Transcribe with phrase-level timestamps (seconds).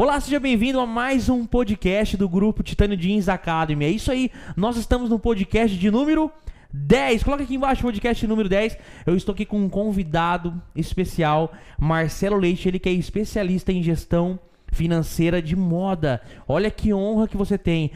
[0.00, 3.84] Olá, seja bem-vindo a mais um podcast do grupo Titânio Jeans Academy.
[3.84, 6.30] É isso aí, nós estamos no podcast de número
[6.72, 7.24] 10.
[7.24, 8.78] Coloca aqui embaixo o podcast número 10.
[9.04, 14.38] Eu estou aqui com um convidado especial, Marcelo Leite, ele que é especialista em gestão
[14.70, 16.22] financeira de moda.
[16.46, 17.90] Olha que honra que você tem.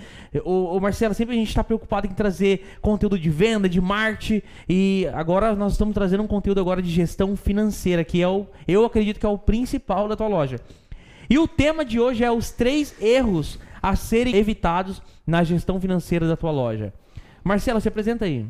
[0.45, 5.07] O, Marcelo, sempre a gente está preocupado em trazer conteúdo de venda, de marketing, e
[5.15, 9.21] agora nós estamos trazendo um conteúdo agora de gestão financeira, que é o, eu acredito
[9.21, 10.59] que é o principal da tua loja.
[11.33, 16.29] E o tema de hoje é os três erros a serem evitados na gestão financeira
[16.29, 16.93] da tua loja.
[17.43, 18.47] Marcelo, se apresenta aí.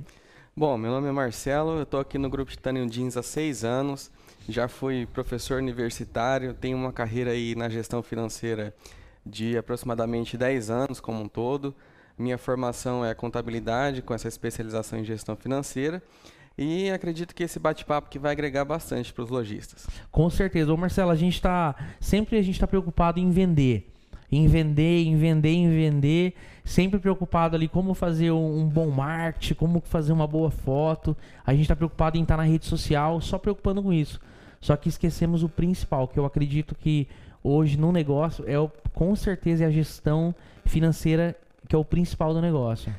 [0.57, 4.11] Bom, meu nome é Marcelo, eu estou aqui no Grupo Titanium Jeans há seis anos,
[4.49, 8.75] já fui professor universitário, tenho uma carreira aí na gestão financeira
[9.25, 11.73] de aproximadamente 10 anos como um todo.
[12.19, 16.03] Minha formação é contabilidade, com essa especialização em gestão financeira.
[16.57, 19.87] E acredito que esse bate-papo que vai agregar bastante para os lojistas.
[20.11, 20.73] Com certeza.
[20.73, 21.75] Ô Marcelo, a gente está.
[22.01, 23.89] Sempre a gente está preocupado em vender.
[24.31, 26.35] Em vender, em vender, em vender.
[26.65, 31.17] Sempre preocupado ali como fazer um, bom marketing, como fazer uma boa foto.
[31.45, 34.21] A gente está preocupado em estar na rede social, só preocupando com isso.
[34.61, 37.09] Só que esquecemos o principal, que eu acredito que
[37.43, 41.37] hoje no negócio é o, com certeza é a gestão financeira
[41.69, 42.93] que é o principal do negócio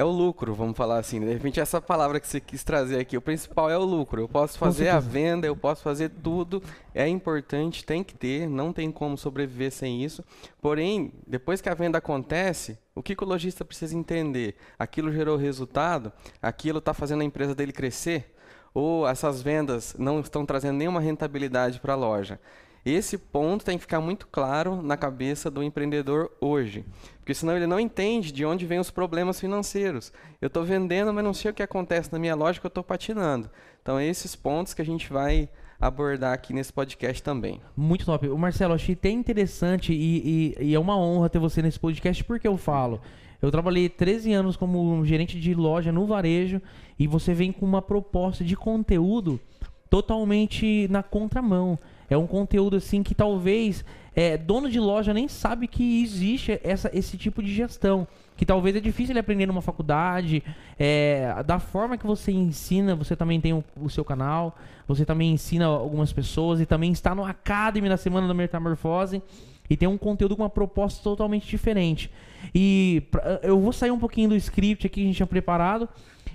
[0.00, 1.20] é o lucro, vamos falar assim.
[1.20, 4.22] De repente, essa palavra que você quis trazer aqui, o principal é o lucro.
[4.22, 6.62] Eu posso fazer a venda, eu posso fazer tudo.
[6.94, 10.24] É importante, tem que ter, não tem como sobreviver sem isso.
[10.60, 14.56] Porém, depois que a venda acontece, o que, que o lojista precisa entender?
[14.78, 16.10] Aquilo gerou resultado?
[16.40, 18.34] Aquilo está fazendo a empresa dele crescer?
[18.72, 22.40] Ou essas vendas não estão trazendo nenhuma rentabilidade para a loja?
[22.84, 26.84] Esse ponto tem que ficar muito claro na cabeça do empreendedor hoje,
[27.18, 30.12] porque senão ele não entende de onde vêm os problemas financeiros.
[30.40, 32.82] Eu estou vendendo, mas não sei o que acontece na minha loja que eu estou
[32.82, 33.50] patinando.
[33.82, 35.48] Então, é esses pontos que a gente vai
[35.80, 37.60] abordar aqui nesse podcast também.
[37.76, 38.28] Muito top.
[38.28, 42.22] O Marcelo, achei até interessante e, e, e, é uma honra ter você nesse podcast,
[42.24, 43.00] porque eu falo.
[43.40, 46.60] Eu trabalhei 13 anos como gerente de loja no varejo
[46.98, 49.40] e você vem com uma proposta de conteúdo
[49.88, 51.78] totalmente na contramão.
[52.10, 53.84] É um conteúdo assim que talvez
[54.14, 58.06] é, dono de loja nem sabe que existe essa, esse tipo de gestão.
[58.36, 60.42] Que talvez é difícil ele aprender numa faculdade.
[60.78, 64.56] É, da forma que você ensina, você também tem o, o, seu canal,
[64.88, 69.22] você também ensina algumas pessoas e também está no Academy na Semana da Metamorfose.
[69.68, 72.10] E tem um conteúdo com uma proposta totalmente diferente.
[72.52, 75.88] E pra, eu vou sair um pouquinho do script aqui que a gente tinha preparado.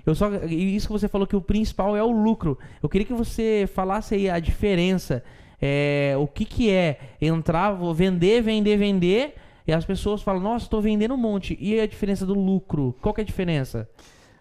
[0.06, 2.58] Eu só, isso que você falou que o principal é o lucro.
[2.82, 5.22] Eu queria que você falasse aí a diferença
[5.62, 9.36] é, o que, que é entrar, vou vender, vender, vender,
[9.68, 11.58] e as pessoas falam, nossa, estou vendendo um monte.
[11.60, 12.96] E a diferença do lucro?
[13.02, 13.90] Qual que é a diferença?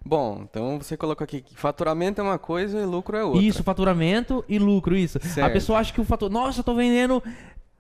[0.05, 3.43] Bom, então você colocou aqui que faturamento é uma coisa e lucro é outra.
[3.43, 5.19] Isso, faturamento e lucro, isso.
[5.21, 5.47] Certo.
[5.47, 6.31] A pessoa acha que o fator.
[6.31, 7.23] Nossa, eu estou vendendo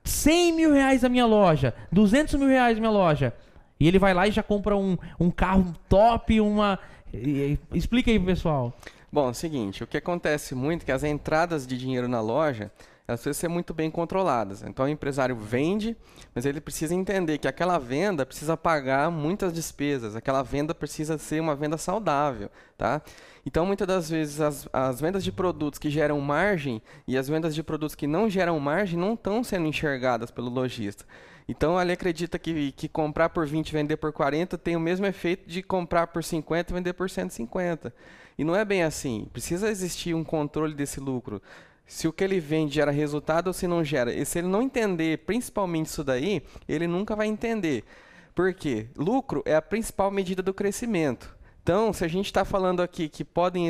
[0.04, 3.34] 100 mil reais na minha loja, 200 mil reais na minha loja.
[3.78, 6.78] E ele vai lá e já compra um, um carro top, uma.
[7.74, 8.72] Explica aí pro pessoal.
[9.12, 12.20] Bom, é o seguinte, o que acontece muito é que as entradas de dinheiro na
[12.20, 12.72] loja
[13.06, 14.62] elas precisam ser muito bem controladas.
[14.62, 15.96] Então o empresário vende,
[16.34, 21.40] mas ele precisa entender que aquela venda precisa pagar muitas despesas, aquela venda precisa ser
[21.40, 23.02] uma venda saudável, tá?
[23.44, 27.54] Então muitas das vezes as, as vendas de produtos que geram margem e as vendas
[27.54, 31.04] de produtos que não geram margem não estão sendo enxergadas pelo lojista.
[31.46, 35.04] Então ele acredita que, que comprar por 20 e vender por 40 tem o mesmo
[35.04, 37.94] efeito de comprar por 50 e vender por 150.
[38.38, 39.28] E não é bem assim.
[39.30, 41.42] Precisa existir um controle desse lucro
[41.86, 44.12] se o que ele vende gera resultado ou se não gera.
[44.12, 47.84] E se ele não entender principalmente isso daí, ele nunca vai entender.
[48.34, 48.88] Por quê?
[48.96, 51.36] Lucro é a principal medida do crescimento.
[51.62, 53.68] Então, se a gente está falando aqui que podem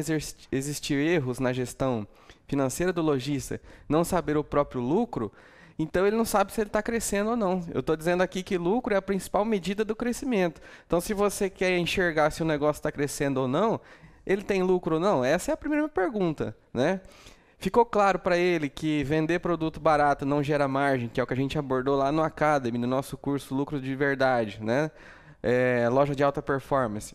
[0.51, 2.07] existir erros na gestão
[2.47, 5.31] financeira do lojista, não saber o próprio lucro,
[5.79, 7.61] então ele não sabe se ele está crescendo ou não.
[7.73, 10.61] Eu estou dizendo aqui que lucro é a principal medida do crescimento.
[10.87, 13.81] Então, se você quer enxergar se o negócio está crescendo ou não,
[14.27, 15.25] ele tem lucro ou não?
[15.25, 17.01] Essa é a primeira pergunta, né?
[17.59, 21.33] Ficou claro para ele que vender produto barato não gera margem, que é o que
[21.33, 24.91] a gente abordou lá no Academy, no nosso curso Lucro de Verdade, né?
[25.43, 27.15] É, loja de alta performance.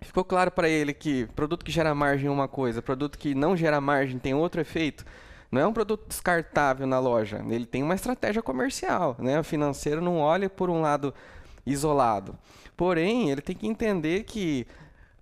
[0.00, 3.56] Ficou claro para ele que produto que gera margem é uma coisa, produto que não
[3.56, 5.04] gera margem tem outro efeito.
[5.50, 9.38] Não é um produto descartável na loja, ele tem uma estratégia comercial, né?
[9.38, 11.14] O financeiro não olha por um lado
[11.64, 12.36] isolado.
[12.76, 14.66] Porém, ele tem que entender que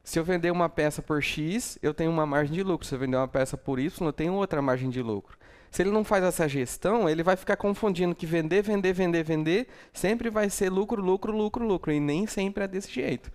[0.05, 2.87] se eu vender uma peça por X, eu tenho uma margem de lucro.
[2.87, 5.39] Se eu vender uma peça por Y, eu tenho outra margem de lucro.
[5.71, 9.69] Se ele não faz essa gestão, ele vai ficar confundindo que vender, vender, vender, vender
[9.93, 11.93] sempre vai ser lucro, lucro, lucro, lucro.
[11.93, 13.31] E nem sempre é desse jeito.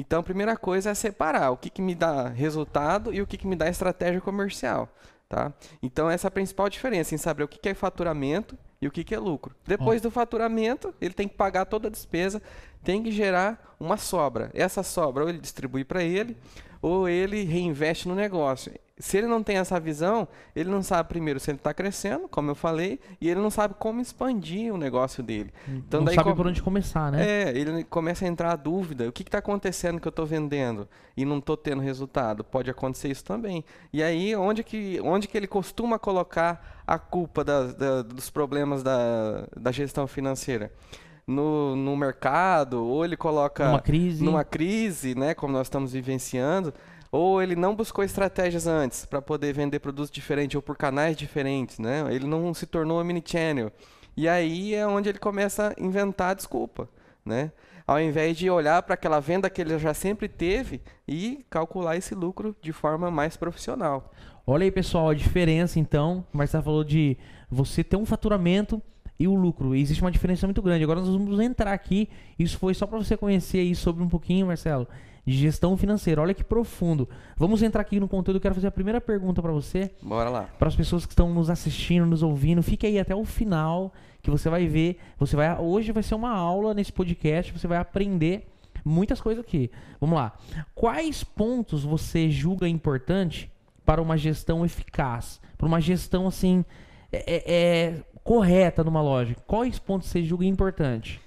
[0.00, 3.36] Então, a primeira coisa é separar o que, que me dá resultado e o que,
[3.36, 4.88] que me dá estratégia comercial.
[5.28, 5.52] Tá?
[5.82, 9.14] Então, essa é a principal diferença em saber o que é faturamento e o que
[9.14, 9.54] é lucro.
[9.66, 12.40] Depois do faturamento, ele tem que pagar toda a despesa,
[12.82, 14.50] tem que gerar uma sobra.
[14.54, 16.36] Essa sobra, ou ele distribui para ele,
[16.80, 18.72] ou ele reinveste no negócio.
[18.98, 22.50] Se ele não tem essa visão, ele não sabe primeiro se ele está crescendo, como
[22.50, 25.52] eu falei, e ele não sabe como expandir o negócio dele.
[25.68, 27.24] Então, não daí sabe por onde começar, né?
[27.24, 29.08] É, ele começa a entrar a dúvida.
[29.08, 32.42] O que está acontecendo que eu estou vendendo e não estou tendo resultado?
[32.42, 33.64] Pode acontecer isso também.
[33.92, 38.82] E aí, onde que, onde que ele costuma colocar a culpa da, da, dos problemas
[38.82, 40.72] da, da gestão financeira?
[41.26, 44.24] No, no mercado, ou ele coloca numa crise.
[44.24, 46.72] numa crise, né, como nós estamos vivenciando,
[47.10, 51.78] ou ele não buscou estratégias antes para poder vender produtos diferentes ou por canais diferentes,
[51.78, 52.04] né?
[52.10, 53.72] Ele não se tornou omnichannel.
[54.16, 56.88] E aí é onde ele começa a inventar desculpa,
[57.24, 57.52] né?
[57.86, 62.14] Ao invés de olhar para aquela venda que ele já sempre teve e calcular esse
[62.14, 64.12] lucro de forma mais profissional.
[64.46, 66.24] Olha aí, pessoal, a diferença então.
[66.32, 67.16] O Marcelo falou de
[67.50, 68.82] você ter um faturamento
[69.18, 69.74] e o lucro.
[69.74, 70.84] Existe uma diferença muito grande.
[70.84, 72.08] Agora nós vamos entrar aqui.
[72.38, 74.86] Isso foi só para você conhecer aí sobre um pouquinho, Marcelo,
[75.28, 76.22] de gestão financeira.
[76.22, 77.06] Olha que profundo.
[77.36, 78.36] Vamos entrar aqui no conteúdo.
[78.36, 79.90] Eu quero fazer a primeira pergunta para você.
[80.00, 80.48] Bora lá.
[80.58, 83.92] Para as pessoas que estão nos assistindo, nos ouvindo, fique aí até o final
[84.22, 84.98] que você vai ver.
[85.18, 87.52] Você vai hoje vai ser uma aula nesse podcast.
[87.52, 88.48] Você vai aprender
[88.82, 89.70] muitas coisas aqui.
[90.00, 90.32] Vamos lá.
[90.74, 93.52] Quais pontos você julga importante
[93.84, 95.40] para uma gestão eficaz?
[95.58, 96.64] Para uma gestão assim
[97.12, 99.36] é, é, é correta numa loja?
[99.46, 101.20] Quais pontos você julga importante?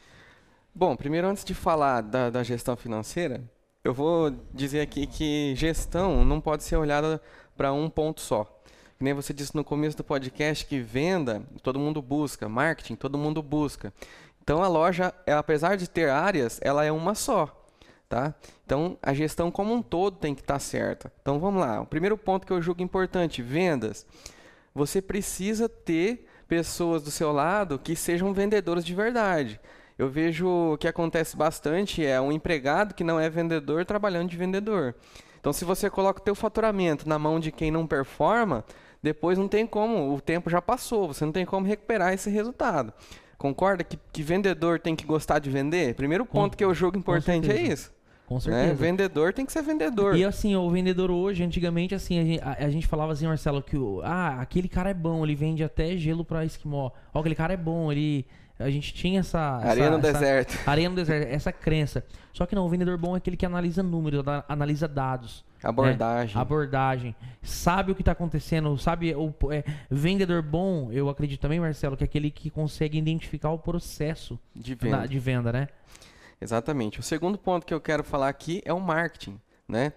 [0.73, 3.43] Bom, primeiro antes de falar da, da gestão financeira,
[3.83, 7.21] eu vou dizer aqui que gestão não pode ser olhada
[7.57, 8.43] para um ponto só.
[8.97, 13.17] Que nem você disse no começo do podcast que venda, todo mundo busca, marketing, todo
[13.17, 13.91] mundo busca.
[14.43, 17.57] Então a loja, apesar de ter áreas, ela é uma só.
[18.07, 18.35] Tá?
[18.65, 21.11] Então a gestão como um todo tem que estar tá certa.
[21.21, 21.81] Então vamos lá.
[21.81, 24.05] O primeiro ponto que eu julgo importante, vendas.
[24.75, 29.59] Você precisa ter pessoas do seu lado que sejam vendedores de verdade
[30.01, 34.95] eu vejo que acontece bastante é um empregado que não é vendedor trabalhando de vendedor.
[35.39, 38.65] Então, se você coloca o teu faturamento na mão de quem não performa,
[39.03, 42.91] depois não tem como, o tempo já passou, você não tem como recuperar esse resultado.
[43.37, 45.93] Concorda que, que vendedor tem que gostar de vender?
[45.93, 47.93] Primeiro ponto com, que eu jogo importante é isso.
[48.25, 48.41] Com né?
[48.41, 48.67] certeza.
[48.69, 48.73] Né?
[48.73, 50.15] Vendedor tem que ser vendedor.
[50.15, 53.61] E assim, o vendedor hoje, antigamente, assim, a gente, a, a gente falava assim, Marcelo,
[53.61, 56.89] que o, ah, aquele cara é bom, ele vende até gelo para esquimó.
[57.13, 58.25] Ó, aquele cara é bom, ele
[58.63, 59.39] a gente tinha essa.
[59.39, 60.59] Areia essa, no essa, deserto.
[60.69, 62.03] Areia no deserto, essa crença.
[62.33, 65.43] Só que não, o vendedor bom é aquele que analisa números, analisa dados.
[65.61, 65.69] Né?
[65.69, 66.35] Abordagem.
[66.35, 66.41] Né?
[66.41, 67.15] Abordagem.
[67.41, 69.13] Sabe o que está acontecendo, sabe.
[69.15, 73.59] O, é, vendedor bom, eu acredito também, Marcelo, que é aquele que consegue identificar o
[73.59, 75.67] processo de venda, na, de venda né?
[76.39, 76.99] Exatamente.
[76.99, 79.93] O segundo ponto que eu quero falar aqui é o marketing, né?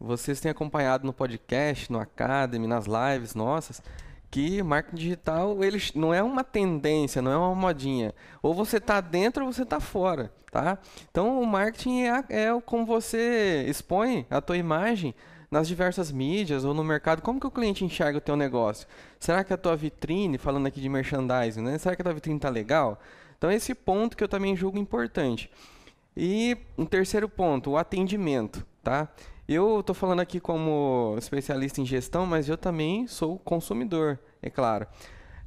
[0.00, 3.82] Vocês têm acompanhado no podcast, no Academy, nas lives nossas
[4.30, 8.14] que marketing digital ele não é uma tendência, não é uma modinha.
[8.42, 10.78] Ou você está dentro ou você está fora, tá?
[11.10, 15.14] Então o marketing é, é como você expõe a tua imagem
[15.50, 17.22] nas diversas mídias ou no mercado.
[17.22, 18.86] Como que o cliente enxerga o teu negócio?
[19.18, 21.78] Será que a tua vitrine, falando aqui de merchandising, né?
[21.78, 23.00] Será que a tua vitrine está legal?
[23.36, 25.50] Então esse ponto que eu também julgo importante.
[26.16, 29.08] E um terceiro ponto, o atendimento, tá?
[29.48, 34.86] Eu estou falando aqui como especialista em gestão, mas eu também sou consumidor, é claro.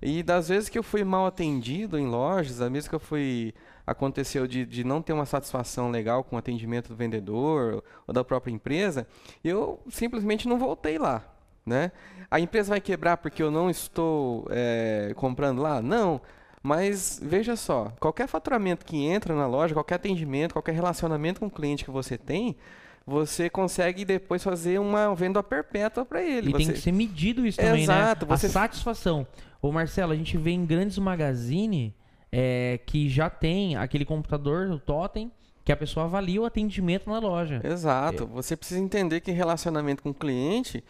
[0.01, 3.53] E das vezes que eu fui mal atendido em lojas, das vezes que eu fui
[3.85, 8.23] aconteceu de, de não ter uma satisfação legal com o atendimento do vendedor ou da
[8.23, 9.05] própria empresa,
[9.43, 11.23] eu simplesmente não voltei lá.
[11.63, 11.91] Né?
[12.31, 15.79] A empresa vai quebrar porque eu não estou é, comprando lá?
[15.79, 16.19] Não.
[16.63, 21.51] Mas veja só, qualquer faturamento que entra na loja, qualquer atendimento, qualquer relacionamento com o
[21.51, 22.55] cliente que você tem,
[23.05, 26.49] você consegue depois fazer uma venda perpétua para ele.
[26.49, 26.57] E você...
[26.57, 27.93] tem que ser medido isso também, né?
[27.93, 28.37] Exato, né?
[28.37, 28.45] Você...
[28.47, 29.27] A satisfação.
[29.61, 31.93] Ô Marcelo, a gente vê em grandes magazine
[32.31, 35.31] é, que já tem aquele computador, o totem,
[35.63, 37.61] que a pessoa avalia o atendimento na loja.
[37.63, 38.23] Exato.
[38.23, 38.25] É.
[38.27, 40.83] Você precisa entender que relacionamento com o cliente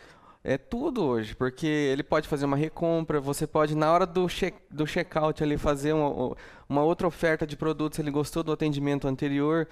[0.43, 4.55] é tudo hoje, porque ele pode fazer uma recompra, você pode, na hora do, check,
[4.69, 6.35] do checkout, ali, fazer uma,
[6.67, 9.67] uma outra oferta de produtos, ele gostou do atendimento anterior.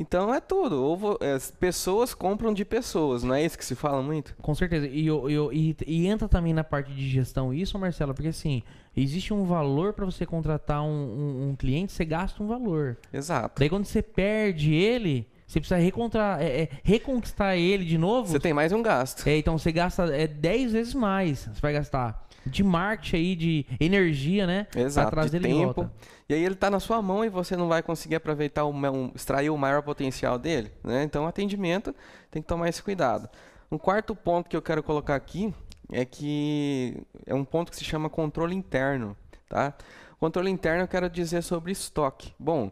[0.00, 0.82] Então é tudo.
[0.82, 4.34] Ou é, pessoas compram de pessoas, não é isso que se fala muito?
[4.40, 4.88] Com certeza.
[4.88, 8.62] E, eu, e, e entra também na parte de gestão isso, Marcelo, porque assim,
[8.96, 12.96] existe um valor para você contratar um, um, um, cliente, você gasta um valor.
[13.12, 13.60] Exato.
[13.60, 18.30] Daí quando você perde ele, você precisa recontra, é, é, reconquistar ele de novo.
[18.30, 19.28] Você tem mais um gasto.
[19.28, 21.40] É, então você gasta é, 10 vezes mais.
[21.40, 24.66] Você vai gastar de marketing aí, de energia, né?
[24.74, 25.90] Exato, pra trazer de tempo.
[26.28, 29.10] E aí ele está na sua mão e você não vai conseguir aproveitar, o, um,
[29.14, 31.02] extrair o maior potencial dele, né?
[31.02, 31.94] Então, atendimento,
[32.30, 33.28] tem que tomar esse cuidado.
[33.70, 35.52] Um quarto ponto que eu quero colocar aqui,
[35.92, 39.16] é que é um ponto que se chama controle interno,
[39.48, 39.74] tá?
[40.18, 42.32] Controle interno eu quero dizer sobre estoque.
[42.38, 42.70] Bom,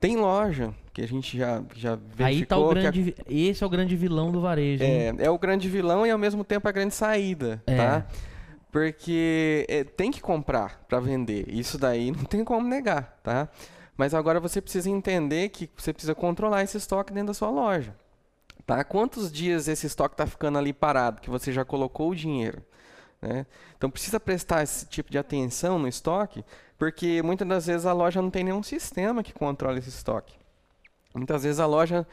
[0.00, 2.26] tem loja que a gente já, já verificou.
[2.26, 3.32] Aí tá o grande, a...
[3.32, 4.82] esse é o grande vilão do varejo.
[4.82, 7.76] É, é o grande vilão e ao mesmo tempo a grande saída, é.
[7.76, 8.06] tá?
[8.72, 11.44] Porque é, tem que comprar para vender.
[11.48, 13.48] Isso daí não tem como negar, tá?
[13.96, 17.94] Mas agora você precisa entender que você precisa controlar esse estoque dentro da sua loja.
[18.66, 18.82] Tá?
[18.82, 22.62] Quantos dias esse estoque está ficando ali parado que você já colocou o dinheiro?
[23.20, 23.46] Né?
[23.76, 26.44] Então precisa prestar esse tipo de atenção no estoque,
[26.78, 30.34] porque muitas das vezes a loja não tem nenhum sistema que controle esse estoque.
[31.14, 32.06] Muitas vezes a loja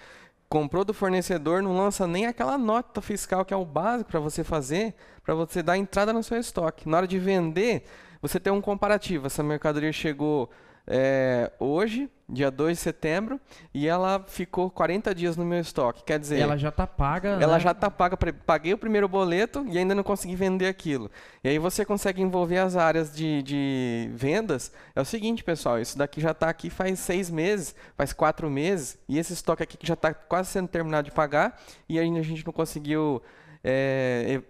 [0.50, 4.44] comprou do fornecedor, não lança nem aquela nota fiscal que é o básico para você
[4.44, 6.90] fazer, para você dar entrada no seu estoque.
[6.90, 7.84] Na hora de vender,
[8.22, 9.28] você tem um comparativo.
[9.28, 10.50] Essa mercadoria chegou
[10.88, 13.40] é, hoje, dia 2 de setembro,
[13.74, 16.04] e ela ficou 40 dias no meu estoque.
[16.04, 16.40] Quer dizer.
[16.40, 17.30] Ela já está paga.
[17.40, 17.60] Ela né?
[17.60, 18.18] já está paga.
[18.18, 21.12] Paguei o primeiro boleto e ainda não consegui vender aquilo.
[21.44, 24.72] E aí você consegue envolver as áreas de, de vendas.
[24.96, 28.98] É o seguinte, pessoal: isso daqui já está aqui faz seis meses, faz quatro meses,
[29.08, 32.24] e esse estoque aqui que já está quase sendo terminado de pagar, e ainda a
[32.24, 33.22] gente não conseguiu.
[33.64, 34.42] É,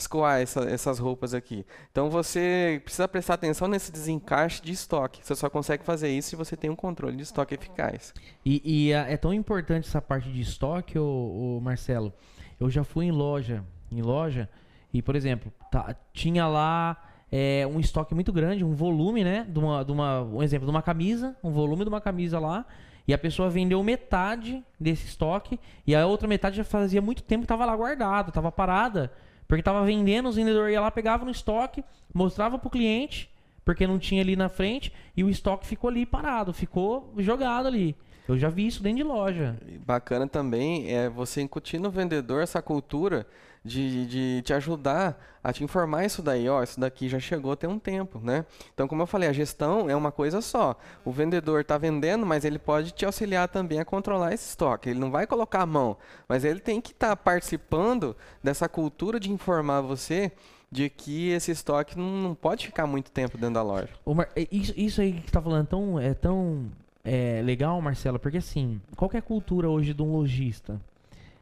[0.00, 1.64] escoar essa, essas roupas aqui.
[1.90, 5.20] Então você precisa prestar atenção nesse desencaixe de estoque.
[5.22, 8.12] Você só consegue fazer isso se você tem um controle de estoque eficaz.
[8.44, 12.12] E, e é tão importante essa parte de estoque, ô, ô, Marcelo.
[12.58, 14.48] Eu já fui em loja, em loja,
[14.92, 16.96] e por exemplo, tá, tinha lá
[17.32, 19.46] é, um estoque muito grande, um volume, né?
[19.48, 22.66] De uma, de uma, um exemplo de uma camisa, um volume de uma camisa lá.
[23.06, 27.40] E a pessoa vendeu metade desse estoque e a outra metade já fazia muito tempo
[27.40, 29.12] que estava lá guardada, estava parada.
[29.50, 31.82] Porque tava vendendo, os vendedores iam lá, pegava no estoque,
[32.14, 33.28] mostrava pro cliente,
[33.64, 37.96] porque não tinha ali na frente, e o estoque ficou ali parado, ficou jogado ali.
[38.28, 39.58] Eu já vi isso dentro de loja.
[39.84, 43.26] Bacana também é você incutir no vendedor essa cultura
[43.64, 47.68] de, de te ajudar a te informar isso daí, ó, isso daqui já chegou tem
[47.68, 48.44] um tempo, né?
[48.74, 50.76] Então, como eu falei, a gestão é uma coisa só.
[51.04, 54.90] O vendedor está vendendo, mas ele pode te auxiliar também a controlar esse estoque.
[54.90, 55.96] Ele não vai colocar a mão,
[56.28, 60.32] mas ele tem que estar tá participando dessa cultura de informar você
[60.70, 63.88] de que esse estoque não, não, pode ficar muito tempo dentro da loja.
[64.06, 64.28] Mar...
[64.36, 66.70] É, isso, isso aí que está falando tão, é tão
[67.02, 70.80] é, legal, Marcelo, porque assim, qual é a cultura hoje de um lojista?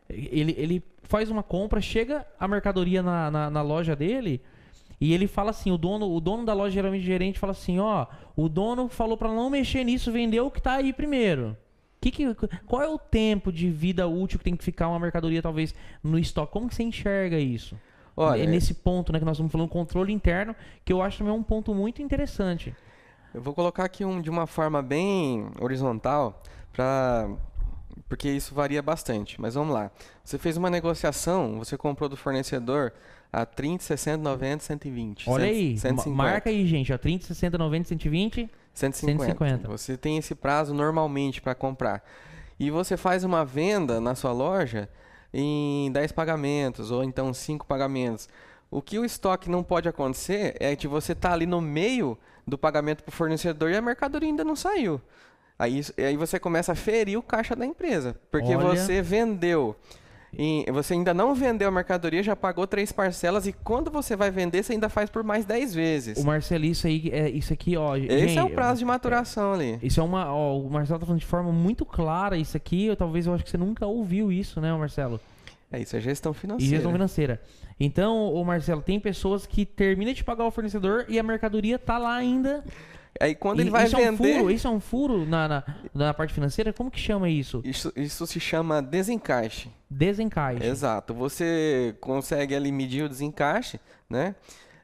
[0.08, 4.42] Ele, ele faz uma compra, chega a mercadoria na, na, na, loja dele
[5.00, 8.06] e ele fala assim, o dono, o dono da loja, geralmente gerente, fala assim, ó,
[8.36, 11.56] o dono falou para não mexer nisso, vendeu o que tá aí primeiro.
[12.00, 12.34] Que que,
[12.66, 16.18] qual é o tempo de vida útil que tem que ficar uma mercadoria, talvez, no
[16.18, 16.52] estoque?
[16.52, 17.76] Como que você enxerga isso?
[18.16, 21.32] Olha, é nesse ponto, né, que nós estamos falando, controle interno, que eu acho também
[21.32, 22.74] um ponto muito interessante.
[23.32, 27.30] Eu vou colocar aqui um, de uma forma bem horizontal, para
[28.08, 29.40] porque isso varia bastante.
[29.40, 29.90] Mas vamos lá.
[30.24, 32.92] Você fez uma negociação, você comprou do fornecedor
[33.32, 35.30] a 30, 60, 90, 120.
[35.30, 36.16] Olha 100, aí, 150.
[36.16, 36.92] marca aí, gente.
[36.92, 39.24] A 30, 60, 90, 120, 150.
[39.24, 39.68] 150.
[39.68, 42.02] Você tem esse prazo normalmente para comprar.
[42.58, 44.88] E você faz uma venda na sua loja
[45.32, 48.28] em 10 pagamentos, ou então 5 pagamentos.
[48.70, 52.18] O que o estoque não pode acontecer é de você estar tá ali no meio
[52.46, 55.00] do pagamento para o fornecedor e a mercadoria ainda não saiu.
[55.58, 58.14] Aí, aí você começa a ferir o caixa da empresa.
[58.30, 58.76] Porque Olha.
[58.76, 59.74] você vendeu.
[60.36, 64.30] E você ainda não vendeu a mercadoria, já pagou três parcelas e quando você vai
[64.30, 66.18] vender, você ainda faz por mais dez vezes.
[66.18, 67.96] O Marcelo, isso aí, é, isso aqui, ó.
[67.96, 69.78] Esse gente, é o prazo de maturação é, ali.
[69.82, 70.32] Isso é uma.
[70.32, 72.86] Ó, o Marcelo tá falando de forma muito clara isso aqui.
[72.86, 75.18] Eu, talvez eu acho que você nunca ouviu isso, né, Marcelo?
[75.72, 76.72] É, isso é gestão financeira.
[76.72, 77.40] E gestão financeira.
[77.80, 81.96] Então, o Marcelo, tem pessoas que terminam de pagar o fornecedor e a mercadoria tá
[81.96, 82.64] lá ainda
[83.20, 84.08] Aí quando e, ele vai isso vender.
[84.08, 86.72] É um furo, isso é um furo na, na, na, parte financeira?
[86.72, 87.60] Como que chama isso?
[87.64, 87.92] isso?
[87.96, 89.70] Isso se chama desencaixe.
[89.90, 90.64] Desencaixe.
[90.64, 91.14] Exato.
[91.14, 94.34] Você consegue ali medir o desencaixe, né?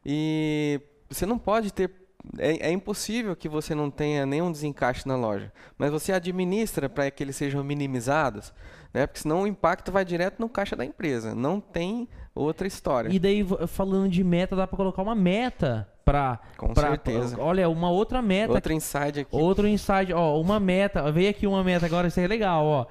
[0.05, 1.91] E você não pode ter.
[2.39, 5.53] É, é impossível que você não tenha nenhum desencaixe na loja.
[5.77, 8.53] Mas você administra para que eles sejam minimizados,
[8.95, 9.07] né?
[9.09, 11.35] Porque senão o impacto vai direto no caixa da empresa.
[11.35, 13.09] Não tem outra história.
[13.13, 17.41] E daí, falando de meta, dá para colocar uma meta para com pra, certeza.
[17.41, 21.65] olha uma outra meta outro inside aqui outro inside ó uma meta veio aqui uma
[21.65, 22.87] meta agora isso é legal ó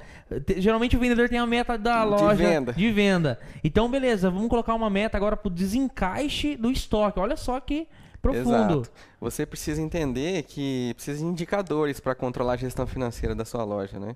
[0.57, 2.73] geralmente o vendedor tem a meta da loja de venda.
[2.73, 7.37] de venda então beleza vamos colocar uma meta agora para o desencaixe do estoque olha
[7.37, 7.87] só que
[8.19, 8.91] profundo Exato.
[9.21, 13.99] você precisa entender que precisa de indicadores para controlar a gestão financeira da sua loja
[13.99, 14.15] né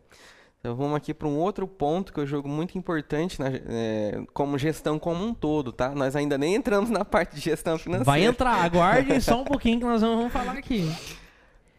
[0.60, 4.58] então vamos aqui para um outro ponto que eu jogo muito importante na, é, como
[4.58, 5.90] gestão como um todo, tá?
[5.96, 8.04] Nós ainda nem entramos na parte de gestão financeira.
[8.06, 10.92] Vai entrar, aguarde só um pouquinho que nós vamos falar aqui.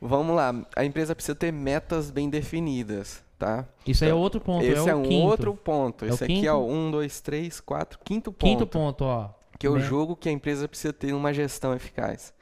[0.01, 3.67] Vamos lá, a empresa precisa ter metas bem definidas, tá?
[3.85, 5.27] Isso então, aí é outro ponto, Esse é, é um quinto.
[5.27, 6.05] outro ponto.
[6.05, 8.49] É esse aqui é o 1, 2, 3, 4, quinto ponto.
[8.49, 9.31] Quinto ponto, ó.
[9.59, 12.33] que eu Me- julgo que a empresa precisa ter uma gestão eficaz.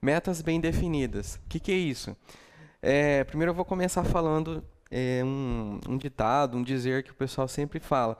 [0.00, 1.34] Metas bem definidas.
[1.44, 2.16] O que, que é isso?
[2.80, 4.64] É, primeiro eu vou começar falando
[4.96, 8.16] é, um, um ditado, um dizer que o pessoal sempre fala.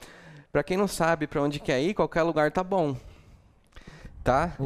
[0.51, 2.97] Para quem não sabe para onde quer ir, qualquer lugar tá bom.
[4.25, 4.57] Tá?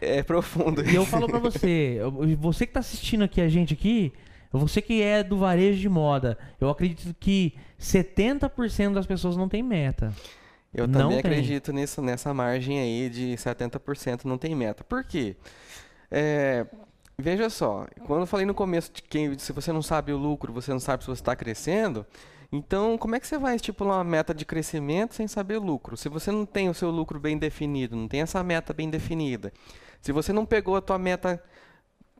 [0.00, 0.88] É, é profundo.
[0.88, 1.98] E eu falo pra você,
[2.38, 4.12] você que tá assistindo aqui a gente aqui,
[4.52, 9.62] você que é do varejo de moda, eu acredito que 70% das pessoas não tem
[9.62, 10.12] meta.
[10.72, 11.32] Eu Não também tem.
[11.32, 14.84] acredito nisso, nessa margem aí de 70% não tem meta.
[14.84, 15.34] Por quê?
[16.10, 16.66] É,
[17.20, 20.52] veja só, quando eu falei no começo de que se você não sabe o lucro,
[20.52, 22.06] você não sabe se você está crescendo,
[22.52, 25.96] então como é que você vai estipular uma meta de crescimento sem saber o lucro?
[25.96, 29.52] Se você não tem o seu lucro bem definido, não tem essa meta bem definida,
[30.00, 31.42] se você não pegou a tua meta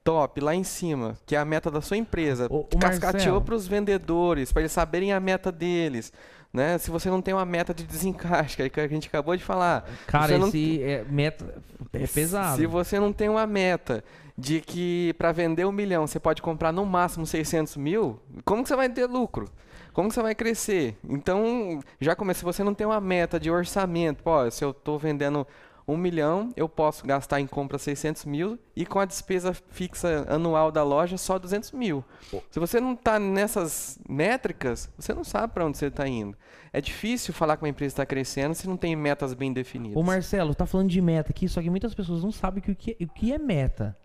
[0.03, 3.55] top lá em cima, que é a meta da sua empresa, Ô, ô, cascateou para
[3.55, 6.13] os vendedores, para eles saberem a meta deles,
[6.53, 6.79] né?
[6.79, 9.89] Se você não tem uma meta de desencaixe, que é a gente acabou de falar,
[10.07, 11.63] Cara, Você não esse é, meta
[11.93, 12.57] é pesado.
[12.57, 14.03] se você não tem uma meta
[14.37, 18.69] de que para vender um milhão você pode comprar no máximo 600 mil, como que
[18.69, 19.51] você vai ter lucro?
[19.93, 20.97] Como que você vai crescer?
[21.09, 25.45] Então, já começa, se você não tem uma meta de orçamento, se eu estou vendendo
[25.89, 30.71] um milhão, eu posso gastar em compra 600 mil e com a despesa fixa anual
[30.71, 32.05] da loja só 200 mil.
[32.51, 36.37] Se você não está nessas métricas, você não sabe para onde você está indo.
[36.75, 39.97] É difícil falar que uma empresa está crescendo se não tem metas bem definidas.
[39.97, 42.77] Ô Marcelo, tá falando de meta aqui, só que muitas pessoas não sabem que o
[42.77, 43.97] que, o que é meta.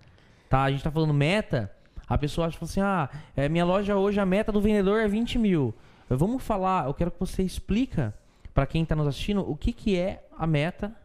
[0.49, 0.63] Tá?
[0.63, 1.69] A gente tá falando meta,
[2.07, 5.37] a pessoa acha assim, ah, é, minha loja hoje, a meta do vendedor é 20
[5.37, 5.75] mil.
[6.09, 8.13] Vamos falar, eu quero que você explica
[8.53, 10.95] para quem tá nos assistindo o que que é a meta,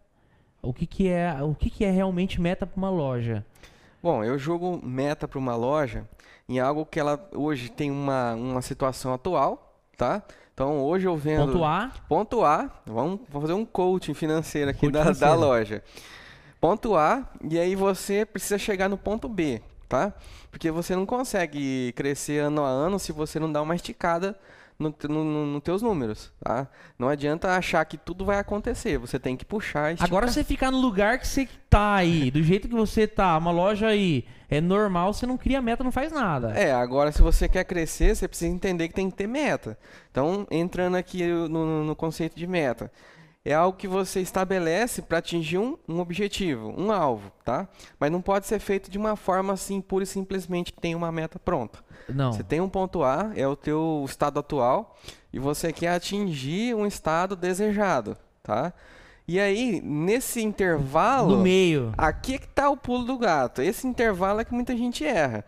[0.62, 3.44] o que que é, o que que é realmente meta para uma loja.
[4.02, 6.08] Bom, eu julgo meta para uma loja
[6.48, 10.22] em algo que ela hoje tem uma, uma situação atual, tá?
[10.54, 11.52] Então hoje eu vendo.
[11.52, 15.40] Ponto A, Ponto A, vamos, vamos fazer um coaching financeiro aqui Coaching da, da financeiro.
[15.40, 15.84] loja.
[16.60, 20.12] Ponto A, e aí você precisa chegar no ponto B, tá?
[20.50, 24.36] Porque você não consegue crescer ano a ano se você não dá uma esticada
[24.78, 26.68] nos no, no, teus números, tá?
[26.96, 30.08] Não adianta achar que tudo vai acontecer, você tem que puxar e esticar.
[30.08, 33.50] agora você ficar no lugar que você tá aí, do jeito que você tá, uma
[33.50, 36.52] loja aí, é normal, você não cria meta, não faz nada.
[36.52, 39.76] É, agora se você quer crescer, você precisa entender que tem que ter meta.
[40.12, 42.90] Então, entrando aqui no- no conceito de meta,
[43.48, 47.66] é algo que você estabelece para atingir um, um objetivo, um alvo, tá?
[47.98, 51.38] Mas não pode ser feito de uma forma assim, pura e simplesmente tem uma meta
[51.38, 51.78] pronta.
[52.06, 52.30] Não.
[52.30, 54.98] Você tem um ponto A, é o teu estado atual,
[55.32, 58.70] e você quer atingir um estado desejado, tá?
[59.26, 61.36] E aí, nesse intervalo...
[61.36, 61.94] No meio.
[61.96, 63.62] Aqui é que tá o pulo do gato.
[63.62, 65.42] Esse intervalo é que muita gente erra.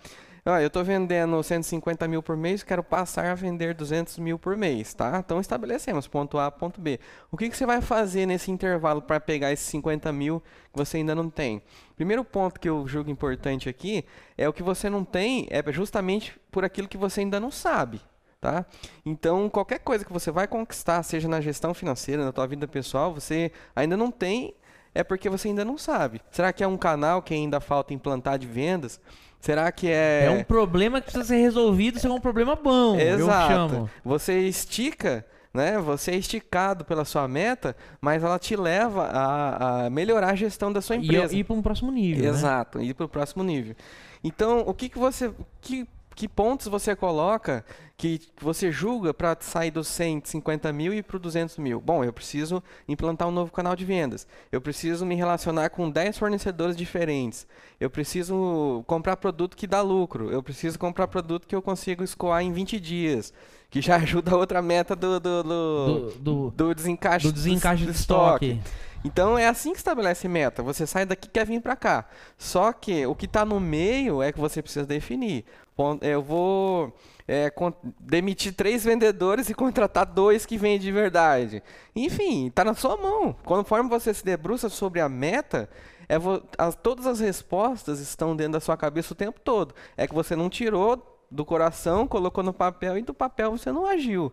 [0.50, 4.56] Ó, eu estou vendendo 150 mil por mês, quero passar a vender 200 mil por
[4.56, 5.22] mês, tá?
[5.24, 6.98] Então estabelecemos ponto A, ponto B.
[7.30, 10.96] O que, que você vai fazer nesse intervalo para pegar esses 50 mil que você
[10.96, 11.62] ainda não tem?
[11.94, 14.04] Primeiro ponto que eu julgo importante aqui
[14.36, 18.00] é o que você não tem é justamente por aquilo que você ainda não sabe.
[18.40, 18.66] Tá?
[19.06, 23.14] Então, qualquer coisa que você vai conquistar, seja na gestão financeira, na tua vida pessoal,
[23.14, 24.54] você ainda não tem,
[24.94, 26.20] é porque você ainda não sabe.
[26.30, 29.00] Será que é um canal que ainda falta implantar de vendas?
[29.40, 30.26] Será que é.
[30.26, 33.48] É um problema que precisa ser resolvido, isso é um problema bom, eu Exato.
[33.48, 33.90] chamo.
[34.04, 35.78] Você estica, né?
[35.78, 40.70] Você é esticado pela sua meta, mas ela te leva a, a melhorar a gestão
[40.70, 41.34] da sua E empresa.
[41.34, 42.28] ir para um próximo nível, né?
[42.28, 43.74] Exato, ir para o próximo nível.
[44.22, 45.30] Então, o que, que você.
[45.62, 45.88] Que,
[46.20, 47.64] que pontos você coloca
[47.96, 51.80] que você julga para sair dos 150 mil e para os 200 mil?
[51.80, 54.26] Bom, eu preciso implantar um novo canal de vendas.
[54.52, 57.46] Eu preciso me relacionar com 10 fornecedores diferentes.
[57.80, 60.30] Eu preciso comprar produto que dá lucro.
[60.30, 63.32] Eu preciso comprar produto que eu consigo escoar em 20 dias.
[63.70, 67.86] Que já ajuda a outra meta do, do, do, Do, do, do desencaixe, do desencaixe
[67.86, 68.60] do de estoque.
[69.02, 70.62] então é assim que estabelece meta.
[70.62, 72.04] Você sai daqui e quer vir para cá.
[72.36, 75.46] Só que o que está no meio é que você precisa definir.
[75.80, 76.92] Pon- Eu vou
[77.26, 77.50] é,
[77.98, 81.62] demitir três vendedores e contratar dois que vendem de verdade.
[81.96, 83.34] Enfim, está na sua mão.
[83.44, 85.70] Conforme você se debruça sobre a meta,
[86.08, 86.16] é
[86.58, 89.74] as- todas as respostas estão dentro da sua cabeça o tempo todo.
[89.96, 93.86] É que você não tirou do coração, colocou no papel e do papel você não
[93.86, 94.30] agiu.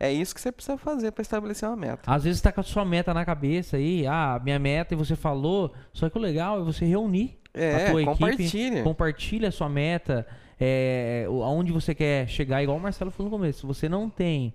[0.00, 2.10] É isso que você precisa fazer para estabelecer uma meta.
[2.12, 5.14] Às vezes tá com a sua meta na cabeça aí, ah, minha meta, e você
[5.14, 8.46] falou, só que o legal é você reunir É, a tua compartilha.
[8.46, 10.26] equipe, compartilha a sua meta,
[10.60, 14.52] é, aonde você quer chegar, igual o Marcelo falou no começo, se você não tem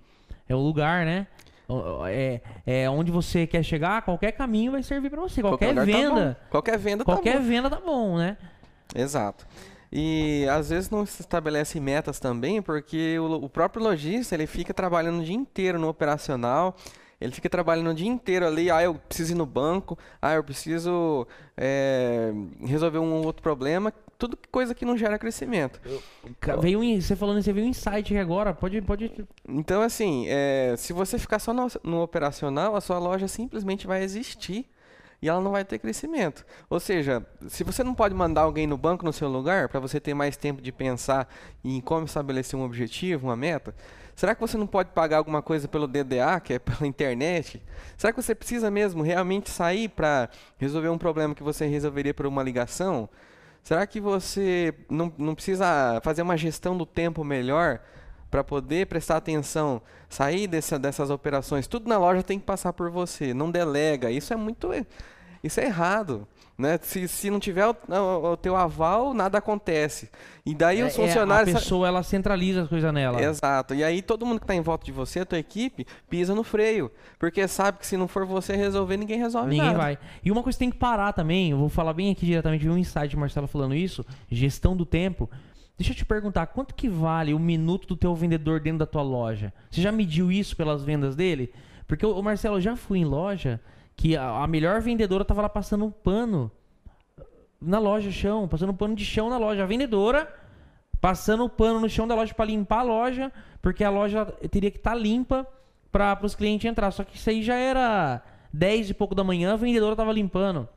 [0.48, 1.28] é o lugar, né?
[2.10, 6.38] É, é onde você quer chegar, qualquer caminho vai servir pra você, qualquer, tá venda,
[6.42, 6.50] bom.
[6.50, 7.48] qualquer venda tá qualquer bom.
[7.48, 8.38] venda tá bom, né?
[8.94, 9.48] Exato.
[9.92, 14.74] E às vezes não se estabelece metas também, porque o, o próprio lojista ele fica
[14.74, 16.76] trabalhando o dia inteiro no operacional,
[17.22, 20.44] Ele fica trabalhando o dia inteiro ali, ah, eu preciso ir no banco, ah, eu
[20.44, 22.34] preciso é,
[22.66, 25.80] resolver um outro problema, tudo coisa que não gera crescimento.
[26.62, 29.12] Veio um, você falando você veio um insight agora, pode, pode.
[29.47, 34.04] Então, assim, é, se você ficar só no, no operacional, a sua loja simplesmente vai
[34.04, 34.67] existir
[35.23, 36.45] e ela não vai ter crescimento.
[36.69, 39.97] Ou seja, se você não pode mandar alguém no banco no seu lugar para você
[39.97, 43.73] ter mais tempo de pensar em como estabelecer um objetivo, uma meta,
[44.17, 47.63] será que você não pode pagar alguma coisa pelo DDA, que é pela internet?
[47.97, 52.26] Será que você precisa mesmo realmente sair para resolver um problema que você resolveria por
[52.26, 53.08] uma ligação?
[53.63, 57.80] Será que você não, não precisa fazer uma gestão do tempo melhor
[58.30, 61.65] para poder prestar atenção, sair dessa, dessas operações?
[61.65, 64.12] Tudo na loja tem que passar por você, não delega.
[64.12, 64.69] Isso é muito
[65.41, 66.28] isso é errado.
[66.56, 66.80] Né?
[66.84, 67.76] Se, se não tiver o,
[68.32, 70.10] o, teu aval, nada acontece.
[70.46, 71.54] E daí é, os funcionários.
[71.54, 73.22] É, a pessoa ela centraliza as coisas nela.
[73.22, 73.74] Exato.
[73.74, 76.44] E aí todo mundo que está em volta de você, a tua equipe, pisa no
[76.44, 76.92] freio.
[77.18, 79.78] Porque sabe que se não for você resolver, ninguém resolve ninguém nada.
[79.78, 79.98] vai.
[80.24, 82.70] E uma coisa que tem que parar também, eu vou falar bem aqui diretamente, vi
[82.70, 85.28] um insight Marcelo falando isso, gestão do tempo.
[85.76, 89.02] Deixa eu te perguntar, quanto que vale o minuto do teu vendedor dentro da tua
[89.02, 89.52] loja?
[89.72, 91.52] Você já mediu isso pelas vendas dele?
[91.88, 93.60] Porque o Marcelo, eu já fui em loja
[93.95, 96.51] que a, a melhor vendedora tava lá passando um pano
[97.62, 99.63] na loja chão, passando um pano de chão na loja.
[99.63, 100.34] A vendedora
[100.99, 104.71] passando o pano no chão da loja para limpar a loja, porque a loja teria
[104.71, 105.47] que estar tá limpa
[105.91, 106.91] para os clientes entrar.
[106.91, 110.67] Só que isso aí já era 10 e pouco da manhã, a vendedora tava limpando.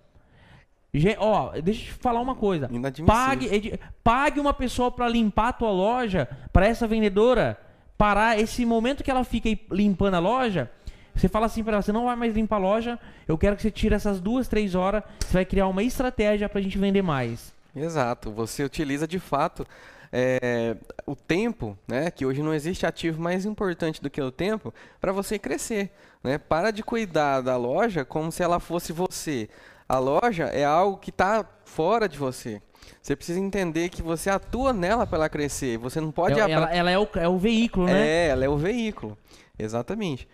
[1.19, 2.69] ó, deixa eu te falar uma coisa.
[3.07, 7.59] Pague, pague uma pessoa para limpar a tua loja, para essa vendedora
[7.97, 10.71] parar esse momento que ela fica limpando a loja,
[11.17, 13.63] você fala assim para ela, você não vai mais limpar a loja, eu quero que
[13.63, 17.03] você tire essas duas, três horas, você vai criar uma estratégia para a gente vender
[17.03, 17.53] mais.
[17.75, 19.67] Exato, você utiliza de fato
[20.13, 24.73] é, o tempo, né, que hoje não existe ativo mais importante do que o tempo,
[25.01, 25.91] para você crescer.
[26.23, 26.39] Né?
[26.39, 29.49] Para de cuidar da loja como se ela fosse você.
[29.89, 32.61] A loja é algo que está fora de você.
[33.01, 35.79] Você precisa entender que você atua nela para ela crescer.
[35.79, 36.39] Você não pode.
[36.39, 38.07] Ela, ela, ela é, o, é o veículo, né?
[38.07, 39.17] É, ela é o veículo.
[39.59, 40.29] Exatamente.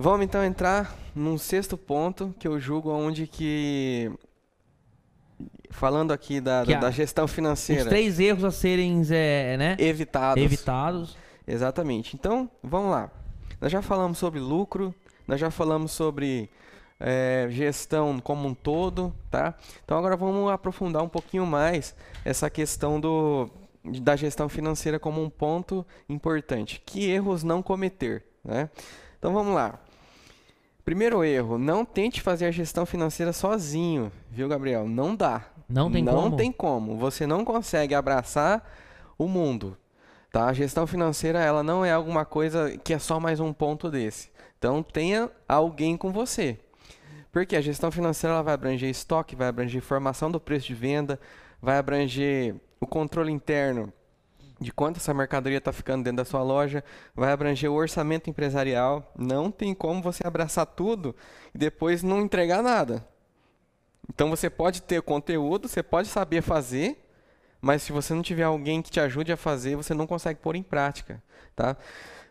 [0.00, 4.10] Vamos então entrar num sexto ponto que eu julgo onde que
[5.68, 7.82] falando aqui da, da, da, gestão financeira.
[7.82, 9.76] Os três erros a serem é, né?
[9.78, 10.42] evitados.
[10.42, 11.18] Evitados.
[11.46, 12.16] Exatamente.
[12.16, 13.10] Então, vamos lá.
[13.60, 14.94] Nós já falamos sobre lucro,
[15.28, 16.48] nós já falamos sobre
[16.98, 19.54] é, gestão como um todo, tá?
[19.84, 23.50] Então agora vamos aprofundar um pouquinho mais essa questão do,
[23.84, 26.82] da gestão financeira como um ponto importante.
[26.86, 28.70] Que erros não cometer, né?
[29.18, 29.78] Então vamos lá.
[30.90, 34.88] Primeiro erro, não tente fazer a gestão financeira sozinho, viu, Gabriel?
[34.88, 35.46] Não dá.
[35.68, 36.28] Não tem não como.
[36.30, 36.96] Não tem como.
[36.96, 38.68] Você não consegue abraçar
[39.16, 39.76] o mundo.
[40.32, 40.46] Tá?
[40.46, 44.30] A gestão financeira ela não é alguma coisa que é só mais um ponto desse.
[44.58, 46.58] Então tenha alguém com você.
[47.30, 51.20] Porque a gestão financeira ela vai abranger estoque, vai abranger formação do preço de venda,
[51.62, 53.92] vai abranger o controle interno
[54.60, 59.10] de quanto essa mercadoria está ficando dentro da sua loja, vai abranger o orçamento empresarial.
[59.16, 61.16] Não tem como você abraçar tudo
[61.54, 63.06] e depois não entregar nada.
[64.12, 67.02] Então você pode ter conteúdo, você pode saber fazer,
[67.60, 70.56] mas se você não tiver alguém que te ajude a fazer, você não consegue pôr
[70.56, 71.22] em prática,
[71.56, 71.76] tá?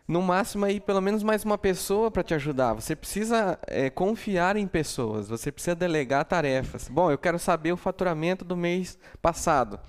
[0.06, 2.74] No máximo aí pelo menos mais uma pessoa para te ajudar.
[2.74, 5.28] Você precisa é, confiar em pessoas.
[5.28, 6.88] Você precisa delegar tarefas.
[6.88, 9.80] Bom, eu quero saber o faturamento do mês passado.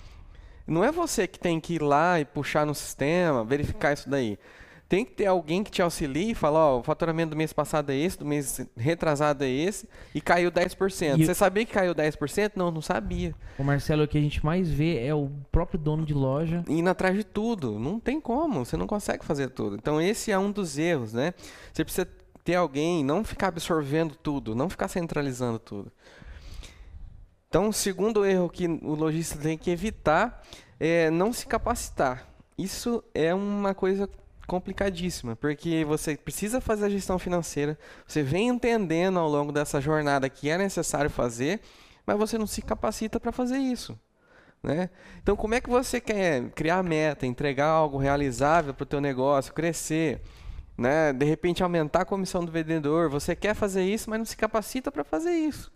[0.71, 4.39] Não é você que tem que ir lá e puxar no sistema, verificar isso daí.
[4.87, 7.91] Tem que ter alguém que te auxilie e fala, ó, o faturamento do mês passado
[7.91, 11.17] é esse, do mês retrasado é esse, e caiu 10%.
[11.17, 12.53] E você sabia que caiu 10%?
[12.55, 13.33] Não, não sabia.
[13.57, 16.63] O Marcelo, o que a gente mais vê é o próprio dono de loja.
[16.67, 17.79] Indo atrás de tudo.
[17.79, 19.77] Não tem como, você não consegue fazer tudo.
[19.77, 21.33] Então esse é um dos erros, né?
[21.71, 22.07] Você precisa
[22.43, 25.91] ter alguém, não ficar absorvendo tudo, não ficar centralizando tudo.
[27.51, 30.41] Então, o segundo erro que o lojista tem que evitar
[30.79, 32.25] é não se capacitar.
[32.57, 34.09] Isso é uma coisa
[34.47, 40.29] complicadíssima, porque você precisa fazer a gestão financeira, você vem entendendo ao longo dessa jornada
[40.29, 41.59] que é necessário fazer,
[42.05, 43.99] mas você não se capacita para fazer isso.
[44.63, 44.89] Né?
[45.21, 49.53] Então, como é que você quer criar meta, entregar algo realizável para o teu negócio,
[49.53, 50.21] crescer,
[50.77, 51.11] né?
[51.11, 53.09] de repente aumentar a comissão do vendedor?
[53.09, 55.69] Você quer fazer isso, mas não se capacita para fazer isso.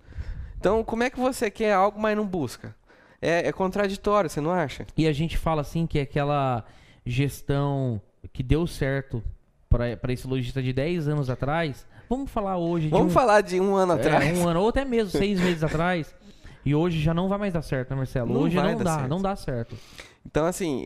[0.65, 2.75] Então, como é que você quer algo, mas não busca?
[3.21, 4.87] É, é contraditório, você não acha?
[4.97, 6.65] E a gente fala assim que é aquela
[7.05, 8.01] gestão
[8.33, 9.23] que deu certo
[9.69, 11.85] para esse lojista de 10 anos atrás.
[12.09, 14.39] Vamos falar hoje Vamos um, falar de um ano é, atrás.
[14.39, 16.15] Um ano, ou até mesmo seis meses atrás.
[16.65, 18.33] E hoje já não vai mais dar certo, né, Marcelo?
[18.33, 19.07] Não hoje não dá, certo.
[19.07, 19.77] não dá certo.
[20.25, 20.83] Então, assim,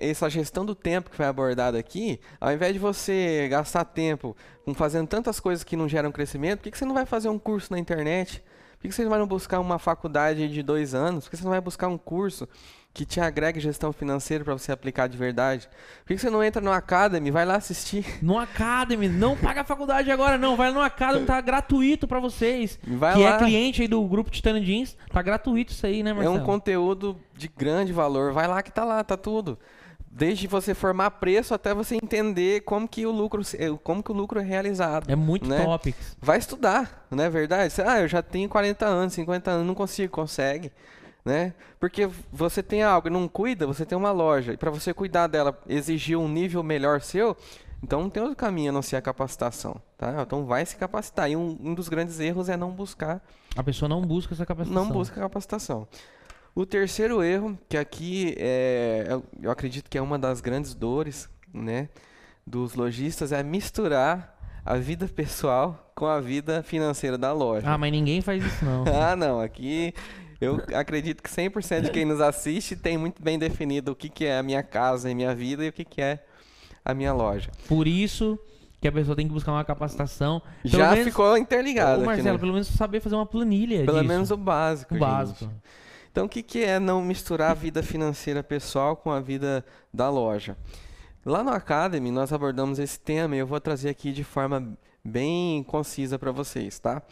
[0.00, 4.36] essa gestão do tempo que foi abordada aqui, ao invés de você gastar tempo
[4.76, 7.40] fazendo tantas coisas que não geram crescimento, por que, que você não vai fazer um
[7.40, 8.40] curso na internet?
[8.76, 11.24] Por que, que você não vai não buscar uma faculdade de dois anos?
[11.24, 12.48] Por que você não vai buscar um curso
[12.92, 15.68] que te agregue gestão financeira para você aplicar de verdade?
[16.04, 18.06] Por que, você não entra no Academy, vai lá assistir?
[18.22, 20.56] No Academy, não paga a faculdade agora, não.
[20.56, 22.78] Vai no Academy, tá gratuito pra vocês.
[22.86, 23.34] Vai que lá.
[23.34, 26.36] é cliente aí do grupo Titânio Jeans, tá gratuito isso aí, né, É Marcelo?
[26.36, 28.32] um conteúdo de grande valor.
[28.32, 29.58] Vai lá que tá lá, tá tudo.
[30.16, 34.14] Desde você formar preço até você entender como que o lucro, eh, como que o
[34.14, 35.10] lucro é realizado.
[35.10, 35.62] É muito né?
[35.62, 36.16] topics.
[36.18, 37.70] Vai estudar, não é verdade?
[37.70, 40.72] Você, ah, eu já tenho 40 anos, 50 anos, não consigo, consegue,
[41.22, 41.52] né?
[41.78, 45.26] Porque você tem algo e não cuida, você tem uma loja e para você cuidar
[45.26, 47.36] dela, exigir um nível melhor seu,
[47.82, 50.22] então não tem outro caminho a não ser a capacitação, tá?
[50.22, 51.30] Então vai se capacitar.
[51.30, 53.20] E um, um dos grandes erros é não buscar
[53.54, 54.82] A pessoa não busca essa capacitação.
[54.82, 55.86] não busca capacitação.
[56.56, 59.06] O terceiro erro, que aqui é,
[59.42, 61.88] eu- acredito que é uma das grandes dores, né,
[62.46, 67.66] dos lojistas, é misturar a vida pessoal com a vida financeira da loja.
[67.68, 68.84] Ah, mas ninguém faz isso não.
[68.88, 69.92] Ah, não, aqui
[70.40, 74.24] eu acredito que 100% de quem nos assiste tem muito bem definido o que, que
[74.24, 76.24] é a minha casa e minha vida e o que, que é
[76.84, 77.50] a minha loja.
[77.68, 78.38] Por isso
[78.80, 80.40] que a pessoa tem que buscar uma capacitação.
[80.62, 82.38] Pelo Já menos- ficou interligado Ô, aqui, Marcelo, né?
[82.38, 84.08] pelo menos saber fazer uma planilha Pelo disso.
[84.08, 85.06] menos o básico, o gente.
[85.06, 85.50] básico.
[86.16, 90.08] Então, o que, que é não misturar a vida financeira pessoal com a vida da
[90.08, 90.56] loja?
[91.22, 95.62] Lá no Academy, nós abordamos esse tema e eu vou trazer aqui de forma bem
[95.64, 97.02] concisa para vocês, tá?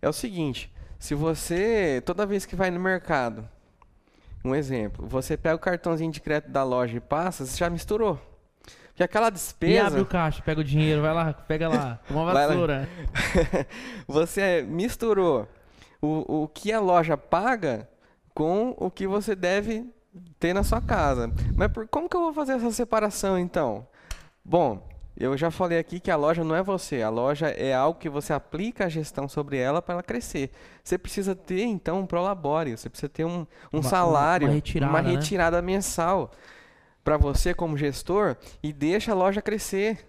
[0.00, 3.48] É o seguinte, se você, toda vez que vai no mercado,
[4.44, 8.16] um exemplo, você pega o cartãozinho de crédito da loja e passa, você já misturou.
[8.90, 9.88] Porque aquela E despesa...
[9.88, 12.88] abre o caixa, pega o dinheiro, vai lá, pega lá, uma vassoura.
[14.06, 15.48] você misturou
[16.00, 17.88] o, o que a loja paga
[18.36, 19.90] com o que você deve
[20.38, 21.32] ter na sua casa.
[21.56, 23.86] Mas por, como que eu vou fazer essa separação então?
[24.44, 27.98] Bom, eu já falei aqui que a loja não é você, a loja é algo
[27.98, 30.50] que você aplica a gestão sobre ela para ela crescer.
[30.84, 34.92] Você precisa ter então um prolabore, você precisa ter um, um Uma- salário, uma retirada,
[34.92, 35.10] uma né?
[35.12, 36.30] retirada mensal
[37.02, 40.06] para você como gestor e deixa a loja crescer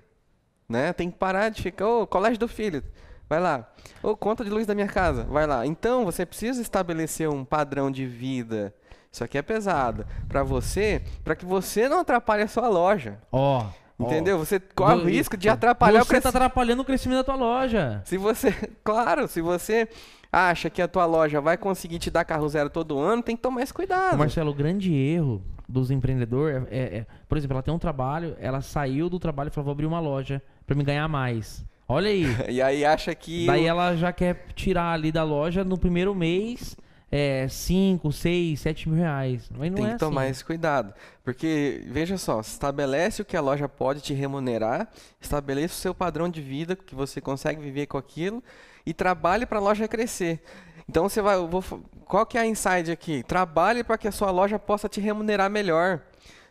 [0.67, 0.91] né?
[0.91, 2.83] Tem que parar de ficar, ô, colégio do filho,
[3.29, 3.67] vai lá.
[4.01, 5.65] Ô, conta de luz da minha casa, vai lá.
[5.65, 8.73] Então, você precisa estabelecer um padrão de vida.
[9.11, 13.17] Isso aqui é pesado para você, para que você não atrapalhe a sua loja.
[13.31, 13.65] Ó.
[13.97, 14.05] ó.
[14.05, 14.37] Entendeu?
[14.37, 16.35] Você corre o risco de atrapalhar o Você tá crescimento.
[16.35, 18.01] atrapalhando o crescimento da tua loja.
[18.05, 18.51] Se você,
[18.83, 19.87] claro, se você
[20.31, 23.41] acha que a tua loja vai conseguir te dar carro zero todo ano, tem que
[23.41, 24.17] tomar esse cuidado.
[24.17, 28.35] Marcelo, o grande erro dos empreendedores é, é- é- por exemplo, ela tem um trabalho,
[28.39, 31.65] ela saiu do trabalho e falou, vou abrir uma loja pra me ganhar mais.
[31.87, 32.25] Olha aí.
[32.49, 36.13] E aí acha que Daí o- ela já quer tirar ali da loja no primeiro
[36.13, 36.75] mês
[37.11, 39.49] é, 5, 6, 7 mil reais.
[39.57, 40.31] Mas não tem é que tomar assim.
[40.31, 40.93] esse cuidado.
[41.23, 44.89] Porque, veja só, estabelece o que a loja pode te remunerar,
[45.21, 48.43] estabeleça o seu padrão de vida, que você consegue viver com aquilo,
[48.85, 50.41] e trabalhe para a loja crescer.
[50.89, 51.35] Então você vai.
[51.35, 51.63] eu vou
[52.05, 53.23] qual que é a inside aqui?
[53.23, 56.01] Trabalhe para que a sua loja possa te remunerar melhor.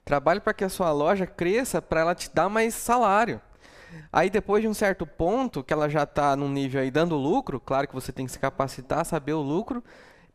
[0.05, 3.40] Trabalhe para que a sua loja cresça para ela te dar mais salário.
[4.12, 7.61] Aí depois de um certo ponto, que ela já está num nível aí dando lucro,
[7.61, 9.83] claro que você tem que se capacitar, saber o lucro,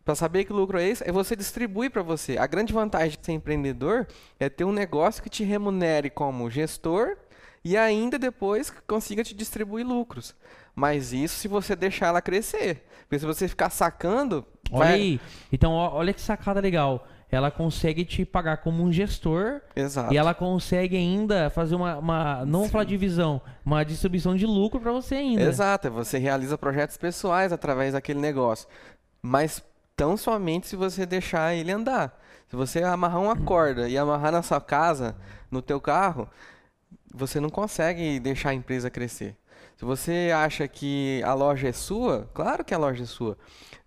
[0.03, 2.37] para saber que lucro é esse, é você distribuir para você.
[2.37, 4.07] A grande vantagem de ser empreendedor
[4.39, 7.17] é ter um negócio que te remunere como gestor
[7.63, 10.35] e ainda depois consiga te distribuir lucros.
[10.73, 12.83] Mas isso se você deixar ela crescer.
[13.01, 15.21] Porque se você ficar sacando, Olha vai- aí.
[15.51, 17.05] Então, olha que sacada legal.
[17.31, 20.13] Ela consegue te pagar como um gestor Exato.
[20.13, 24.81] e ela consegue ainda fazer uma, uma não vou falar divisão, uma distribuição de lucro
[24.81, 25.43] pra você ainda.
[25.43, 28.67] Exato, você realiza projetos pessoais através daquele negócio.
[29.21, 29.63] Mas
[29.95, 32.19] tão somente se você deixar ele andar.
[32.49, 35.15] Se você amarrar uma corda e amarrar na sua casa,
[35.49, 36.27] no teu carro,
[37.13, 39.37] você não consegue deixar a empresa crescer.
[39.77, 43.37] Se você acha que a loja é sua, claro que a loja é sua.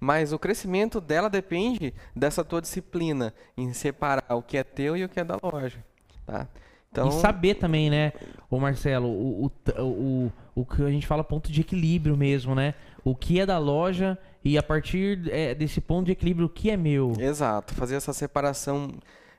[0.05, 5.03] Mas o crescimento dela depende dessa tua disciplina em separar o que é teu e
[5.03, 5.83] o que é da loja.
[6.27, 6.47] Tá?
[6.93, 8.12] Então, E saber também, né,
[8.51, 12.75] ô Marcelo, o, o, o, o que a gente fala ponto de equilíbrio mesmo, né?
[13.03, 16.71] O que é da loja e a partir é, desse ponto de equilíbrio, o que
[16.71, 17.14] é meu?
[17.19, 18.90] Exato, fazer essa separação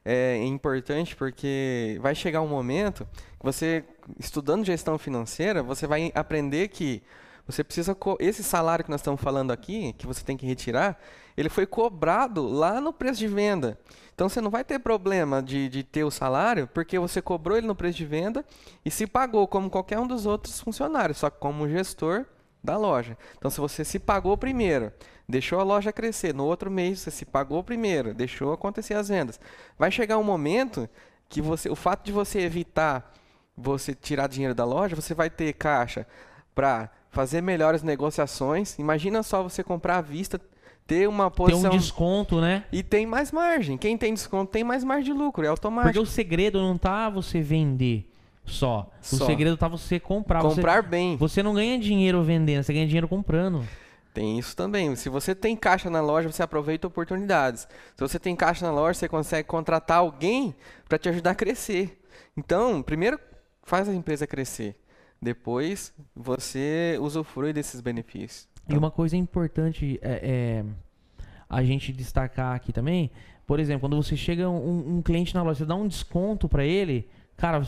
[0.04, 3.08] é importante porque vai chegar um momento
[3.40, 3.84] que você,
[4.20, 7.04] estudando gestão financeira, você vai aprender que
[7.48, 7.96] você precisa.
[8.20, 11.00] Esse salário que nós estamos falando aqui, que você tem que retirar,
[11.38, 13.78] ele foi cobrado lá no preço de venda.
[14.14, 17.68] Então você não vai ter problema de, de ter o salário, porque você cobrou ele
[17.68, 18.46] no preço de venda
[18.84, 22.26] e se pagou como qualquer um dos outros funcionários, só como gestor
[22.64, 23.18] da loja.
[23.38, 24.92] Então, se você se pagou primeiro,
[25.28, 29.40] deixou a loja crescer, no outro mês você se pagou primeiro, deixou acontecer as vendas,
[29.78, 30.90] vai chegar um momento
[31.30, 33.14] que você, o fato de você evitar
[33.58, 36.06] você tirar dinheiro da loja, você vai ter caixa
[36.54, 38.78] para fazer melhores negociações.
[38.78, 40.40] Imagina só você comprar à vista,
[40.86, 41.70] ter uma posição.
[41.70, 42.66] Tem um desconto, né?
[42.74, 43.78] E tem mais margem.
[43.78, 45.94] Quem tem desconto tem mais margem de lucro, é automático.
[45.94, 48.06] Porque o segredo não tá você vender
[48.46, 48.92] só.
[49.02, 49.24] Só.
[49.24, 50.42] O segredo tá você comprar.
[50.42, 51.16] Comprar você, bem.
[51.16, 53.66] Você não ganha dinheiro vendendo, você ganha dinheiro comprando.
[54.14, 54.94] Tem isso também.
[54.98, 57.68] Se você tem caixa na loja, você aproveita oportunidades.
[57.96, 60.54] Se você tem caixa na loja, você consegue contratar alguém
[60.88, 61.98] para te ajudar a crescer.
[62.36, 63.18] Então, primeiro
[63.64, 64.76] faz a empresa crescer.
[65.26, 68.48] Depois você usufrui desses benefícios.
[68.70, 70.66] E uma coisa importante é, é
[71.50, 73.10] a gente destacar aqui também,
[73.48, 76.64] por exemplo, quando você chega um, um cliente na loja, você dá um desconto para
[76.64, 77.60] ele, cara,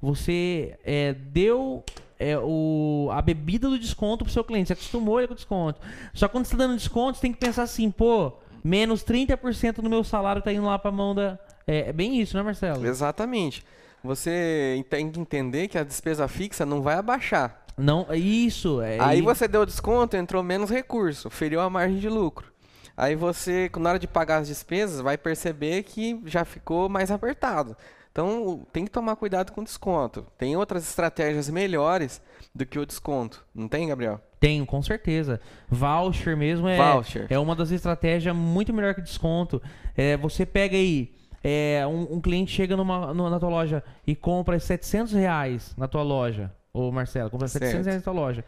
[0.00, 1.82] você, é, deu
[2.20, 5.80] é, o, a bebida do desconto pro seu cliente, você acostumou ele com o desconto.
[6.14, 9.82] Só que quando você tá dando desconto, você tem que pensar assim, pô, menos 30%
[9.82, 11.36] do meu salário tá indo lá pra mão da.
[11.66, 12.86] É, é bem isso, né, Marcelo?
[12.86, 13.64] Exatamente.
[14.04, 17.64] Você tem que entender que a despesa fixa não vai abaixar.
[17.76, 18.80] Não, isso.
[18.80, 22.52] É, Aí você deu desconto, entrou menos recurso, feriu a margem de lucro.
[22.96, 27.76] Aí você, na hora de pagar as despesas, vai perceber que já ficou mais apertado.
[28.10, 30.26] Então tem que tomar cuidado com o desconto.
[30.36, 32.20] Tem outras estratégias melhores
[32.54, 33.42] do que o desconto.
[33.54, 34.20] Não tem, Gabriel?
[34.38, 35.40] Tenho, com certeza.
[35.68, 37.26] Voucher mesmo é, Voucher.
[37.30, 39.62] é uma das estratégias muito melhor que desconto.
[39.96, 44.14] É, você pega aí, é, um, um cliente chega numa, no- na tua loja e
[44.14, 46.52] compra 700 reais na tua loja.
[46.72, 47.84] Ô Marcelo, compra 700 Certo.
[47.86, 48.44] reais na tua loja.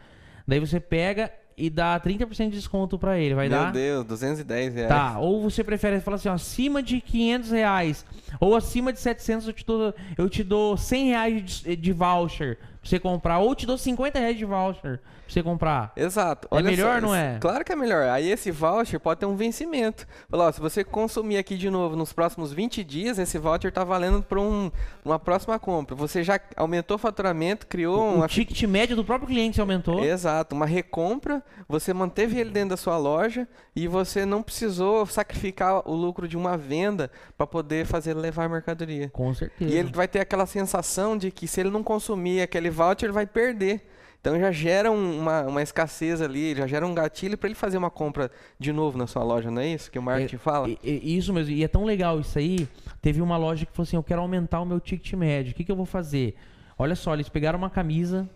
[0.47, 3.33] Daí você pega e dá 30% de desconto pra ele.
[3.33, 3.71] Vai Meu dar?
[3.71, 4.89] Deus, 210 reais.
[4.89, 8.05] Tá, ou você prefere falar assim, ó, acima de 500 reais,
[8.39, 12.57] ou acima de 700 eu te dou, eu te dou 100 reais de, de voucher
[12.85, 15.91] pra você comprar, ou te dou 50 reais de voucher pra você comprar.
[15.95, 16.47] Exato.
[16.51, 17.39] É melhor, não é?
[17.41, 18.07] Claro que é melhor.
[18.09, 20.07] Aí esse voucher pode ter um vencimento.
[20.29, 23.83] Fala, ó, se você consumir aqui de novo nos próximos 20 dias, esse voucher tá
[23.83, 24.71] valendo para um,
[25.03, 25.95] uma próxima compra.
[25.95, 30.03] Você já aumentou o faturamento, criou O uma ticket médio do próprio cliente aumentou.
[30.03, 35.81] Exato, uma recompra, você manteve ele dentro da sua loja e você não precisou sacrificar
[35.89, 39.09] o lucro de uma venda para poder fazer levar a mercadoria.
[39.09, 39.71] Com certeza.
[39.71, 43.13] E ele vai ter aquela sensação de que se ele não consumir aquele voucher, ele
[43.13, 43.89] vai perder.
[44.21, 47.77] Então já gera um- uma, uma escassez ali, já gera um gatilho para ele fazer
[47.77, 50.67] uma compra de novo na sua loja, não é isso que o marketing fala?
[50.67, 52.67] E- e- isso mesmo, e é tão legal isso aí.
[53.03, 55.51] Teve uma loja que falou assim: eu quero aumentar o meu ticket médio.
[55.51, 56.35] O que, que eu vou fazer?
[56.77, 58.27] Olha só, eles pegaram uma camisa,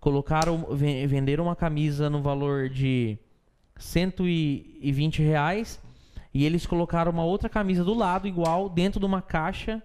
[0.00, 3.18] colocaram, ven- venderam uma camisa no valor de
[3.78, 5.80] 120 reais
[6.34, 9.82] e eles colocaram uma outra camisa do lado, igual, dentro de uma caixa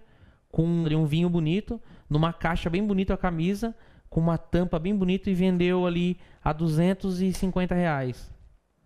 [0.50, 3.74] com um vinho bonito, numa caixa bem bonita a camisa,
[4.12, 8.30] com uma tampa bem bonita e vendeu ali a 250 reais.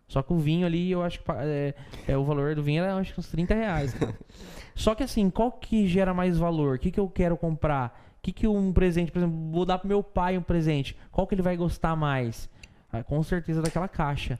[0.07, 1.75] Só que o vinho ali, eu acho que é,
[2.07, 3.93] é, o valor do vinho era acho que uns 30 reais.
[3.93, 4.15] cara.
[4.75, 6.77] Só que assim, qual que gera mais valor?
[6.77, 7.99] O que, que eu quero comprar?
[8.19, 10.97] O que, que um presente, por exemplo, vou dar pro meu pai um presente.
[11.11, 12.49] Qual que ele vai gostar mais?
[12.93, 14.39] Ah, com certeza daquela caixa.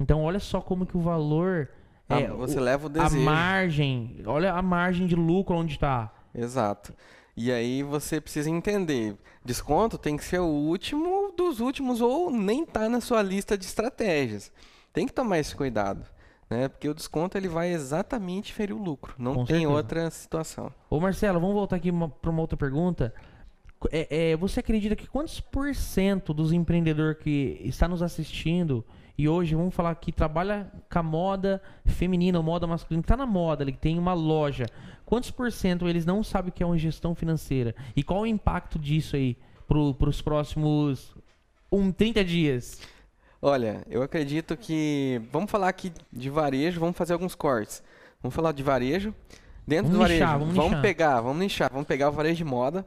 [0.00, 1.68] Então olha só como que o valor.
[2.08, 3.22] Ah, é, você o- leva o a desejo.
[3.22, 4.16] margem.
[4.24, 6.10] Olha a margem de lucro onde tá.
[6.34, 6.94] Exato.
[7.36, 12.64] E aí você precisa entender, desconto tem que ser o último dos últimos ou nem
[12.66, 14.52] tá na sua lista de estratégias.
[14.92, 16.04] Tem que tomar esse cuidado,
[16.50, 16.68] né?
[16.68, 19.72] Porque o desconto ele vai exatamente ferir o lucro, não Com tem certeza.
[19.72, 20.74] outra situação.
[20.90, 23.14] Ô Marcelo, vamos voltar aqui para uma outra pergunta.
[23.90, 28.84] É, é, você acredita que quantos por cento dos empreendedores que está nos assistindo
[29.16, 33.16] e hoje vamos falar que trabalha com a moda feminina, ou moda masculina, que está
[33.16, 34.66] na moda, ele tem uma loja,
[35.04, 37.74] quantos por cento eles não sabem o que é uma gestão financeira?
[37.94, 41.14] E qual o impacto disso aí para os próximos
[41.70, 42.80] um, 30 dias?
[43.40, 47.82] Olha, eu acredito que vamos falar aqui de varejo, vamos fazer alguns cortes.
[48.22, 49.12] Vamos falar de varejo.
[49.66, 50.82] Dentro Vamos do varejo, nichar, vamos nichar.
[50.82, 52.86] pegar, vamos nichar, vamos pegar o varejo de moda.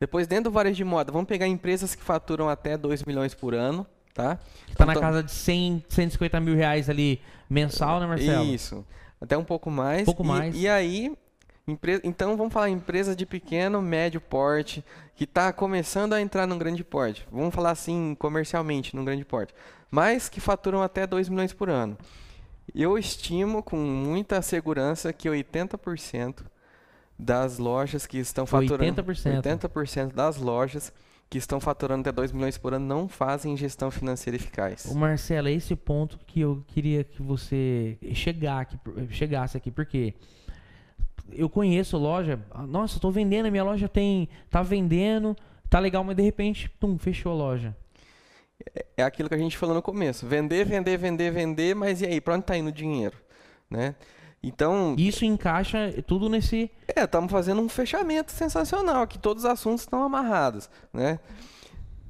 [0.00, 3.54] Depois dentro do varejo de moda, vamos pegar empresas que faturam até 2 milhões por
[3.54, 4.38] ano, tá?
[4.68, 8.44] Está na Então, casa de 100, 150 mil reais ali mensal, né Marcelo?
[8.44, 8.84] Isso.
[9.20, 10.04] Até um pouco mais.
[10.04, 10.54] Pouco E- mais.
[10.56, 11.12] E, aí,
[11.66, 16.58] empre- então vamos falar empresa de pequeno, médio porte, que está começando a entrar num
[16.58, 17.26] grande porte.
[17.30, 19.54] Vamos falar assim comercialmente, num grande porte.
[19.90, 21.96] Mas que faturam até 2 milhões por ano.
[22.74, 26.44] Eu estimo com muita segurança que 80%
[27.18, 29.42] das lojas que estão faturando 80%.
[29.42, 30.92] 80% das lojas
[31.32, 34.84] que estão faturando até 2 milhões por ano não fazem gestão financeira eficaz.
[34.84, 38.78] O Marcelo, é esse ponto que eu queria que você chegar aqui,
[39.08, 40.12] chegasse aqui, porque
[41.32, 45.34] eu conheço loja, nossa, tô vendendo, a minha loja tem, tá vendendo,
[45.70, 47.74] tá legal, mas de repente, pum, fechou a loja.
[48.74, 50.26] é- é aquilo que a gente falou no começo.
[50.26, 53.16] Vender, vender, vender, vender, mas e aí, para onde está indo o dinheiro?
[53.70, 53.94] Né?
[54.42, 56.70] Então, Isso encaixa tudo nesse.
[56.88, 61.20] é, estamos fazendo um fechamento sensacional, que todos os assuntos estão amarrados, né?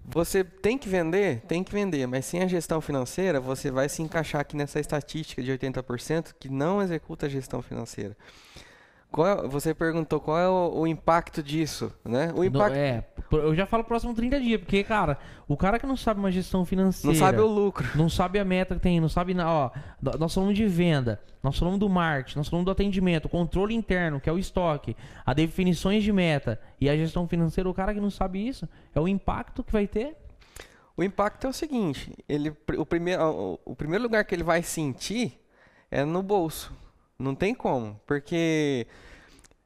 [0.04, 1.42] Você tem que vender?
[1.46, 5.42] Tem que vender, mas sem a gestão financeira, você vai se encaixar aqui nessa estatística
[5.42, 8.16] de 80% que não executa a gestão financeira.
[9.12, 12.32] Qual é- você perguntou qual é o, o impacto disso, né?
[12.34, 15.96] O impacto é, eu já falo próximo 30 dias, porque, cara, o cara que não
[15.96, 17.14] sabe uma gestão financeira.
[17.16, 17.86] não sabe o lucro.
[17.94, 19.36] Não sabe a meta que tem, não sabe.
[19.38, 23.74] Ó, nó- nós falamos de venda, nós falamos do marketing, nós falamos do atendimento, controle
[23.74, 27.68] interno, que é o estoque, a definições de meta e a gestão financeira.
[27.68, 30.16] O cara que não sabe isso é o impacto que vai ter.
[30.96, 34.62] O impacto é o seguinte, ele, o, primeiro, o, o primeiro lugar que ele vai
[34.62, 35.38] sentir
[35.90, 36.72] é no bolso.
[37.18, 38.86] Não tem como, porque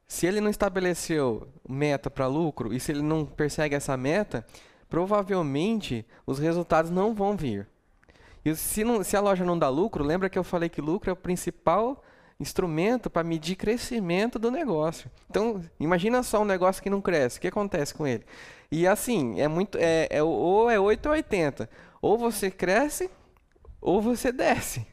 [0.07, 4.47] se ele não estabeleceu meta para lucro e se ele não persegue essa meta,
[4.88, 7.66] provavelmente os resultados não vão vir.
[8.44, 11.11] E se, não- se a loja não dá lucro, lembra que eu falei que lucro
[11.11, 12.03] é o principal
[12.38, 15.11] instrumento para medir crescimento do negócio.
[15.28, 18.24] Então, imagina só um negócio que não cresce, o que acontece com ele?
[18.70, 21.68] E assim, é muito é, é ou é 8 ou 80.
[22.03, 23.11] Ou você cresce
[23.80, 24.86] ou você desce.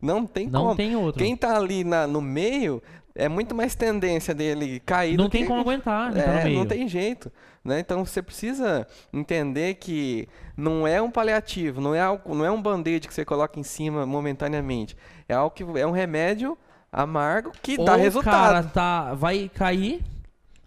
[0.00, 0.76] Não tem Não como.
[0.76, 1.22] tem outro.
[1.22, 2.82] Quem tá ali na- no meio
[3.14, 5.48] é muito mais tendência dele cair Não tem que...
[5.48, 7.30] como aguentar, né, É, não tem jeito.
[7.62, 7.78] Né?
[7.80, 10.26] Então você precisa entender que
[10.56, 13.62] não é um paliativo, não é, algo, não é um band-aid que você coloca em
[13.62, 14.96] cima momentaneamente.
[15.28, 16.56] É algo que é um remédio
[16.90, 18.32] amargo que ou dá o resultado.
[18.34, 20.02] cara tá, vai cair,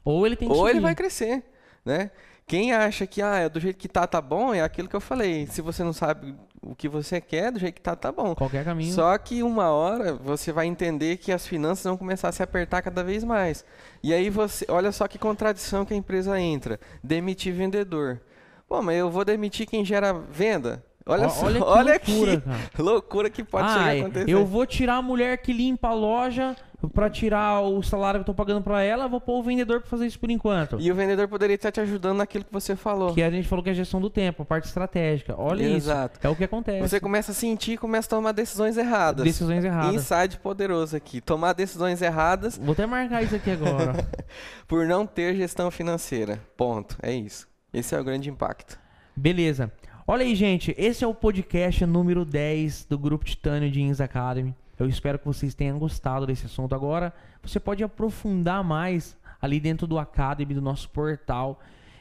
[0.06, 1.44] ou ele tem que Ou ele vai crescer,
[1.84, 2.12] né?
[2.46, 5.02] Quem acha que ah, é do jeito que tá, tá bom, é aquilo que eu
[5.02, 5.48] falei.
[5.48, 6.36] Se você não sabe
[6.66, 8.34] o que você quer, do jeito que tá, tá bom.
[8.34, 8.94] Qualquer caminho.
[8.94, 12.82] Só que uma hora você vai entender que as finanças vão começar a se apertar
[12.82, 13.66] cada vez mais.
[14.02, 16.80] E aí você, olha só que contradição que a empresa entra.
[17.04, 18.22] Demitir vendedor.
[18.68, 20.84] Pô, mas eu vou demitir quem gera venda?
[21.06, 22.44] Olha só, olha que olha loucura,
[22.74, 24.30] que loucura que pode chegar a acontecer.
[24.30, 26.56] eu vou tirar a mulher que limpa a loja
[26.90, 29.90] pra tirar o salário que eu tô pagando pra ela, vou pôr o vendedor pra
[29.90, 30.78] fazer isso por enquanto.
[30.80, 33.14] E o vendedor poderia estar te ajudando naquilo que você falou.
[33.14, 35.36] Que a gente falou que é a gestão do tempo, a parte estratégica.
[35.38, 36.18] Olha Exato.
[36.18, 36.28] isso.
[36.28, 36.82] É o que acontece.
[36.82, 39.24] Você começa a sentir e começa a tomar decisões erradas.
[39.24, 39.96] Decisões erradas.
[39.96, 41.22] Inside poderoso aqui.
[41.22, 43.94] Tomar decisões erradas Vou até marcar isso aqui agora.
[44.68, 46.40] por não ter gestão financeira.
[46.56, 46.98] Ponto.
[47.02, 47.48] É isso.
[47.74, 48.80] Esse é o grande impacto.
[49.16, 49.72] Beleza.
[50.06, 50.76] Olha aí, gente.
[50.78, 54.56] Esse é o podcast número 10 do Grupo Titânio Jeans Academy.
[54.80, 56.74] Eu espero que vocês tenham gostado desse assunto.
[56.74, 61.60] Agora, você pode aprofundar mais ali dentro do Academy, do nosso portal.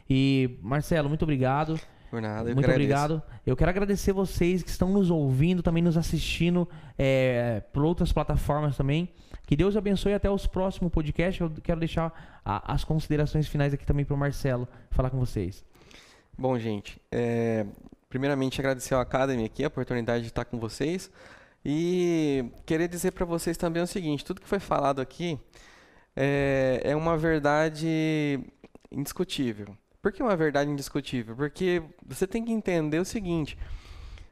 [0.09, 1.79] E, Marcelo, muito obrigado.
[2.11, 2.75] Por nada, eu Muito agradeço.
[3.05, 3.23] obrigado.
[3.47, 6.69] Eu quero agradecer vocês que estão nos ouvindo, também nos assistindo
[6.99, 9.09] é, por outras plataformas também.
[9.47, 11.41] Que Deus abençoe até os próximos podcasts.
[11.41, 15.65] Eu quero deixar a- as considerações finais aqui também para o Marcelo falar com vocês.
[16.37, 17.65] Bom, gente, é,
[18.11, 21.11] primeiramente agradecer ao Academy aqui a oportunidade de estar com vocês
[21.65, 25.39] e querer dizer para vocês também o seguinte: tudo que foi falado aqui
[26.17, 28.41] é, é uma verdade
[28.91, 29.77] indiscutível.
[30.01, 31.37] Por que uma verdade indiscutível?
[31.37, 33.57] Porque você tem que entender o seguinte: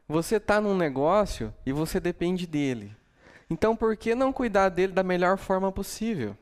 [0.08, 2.94] você está num negócio e você depende dele.
[3.48, 6.36] Então, por que não cuidar dele da melhor forma possível?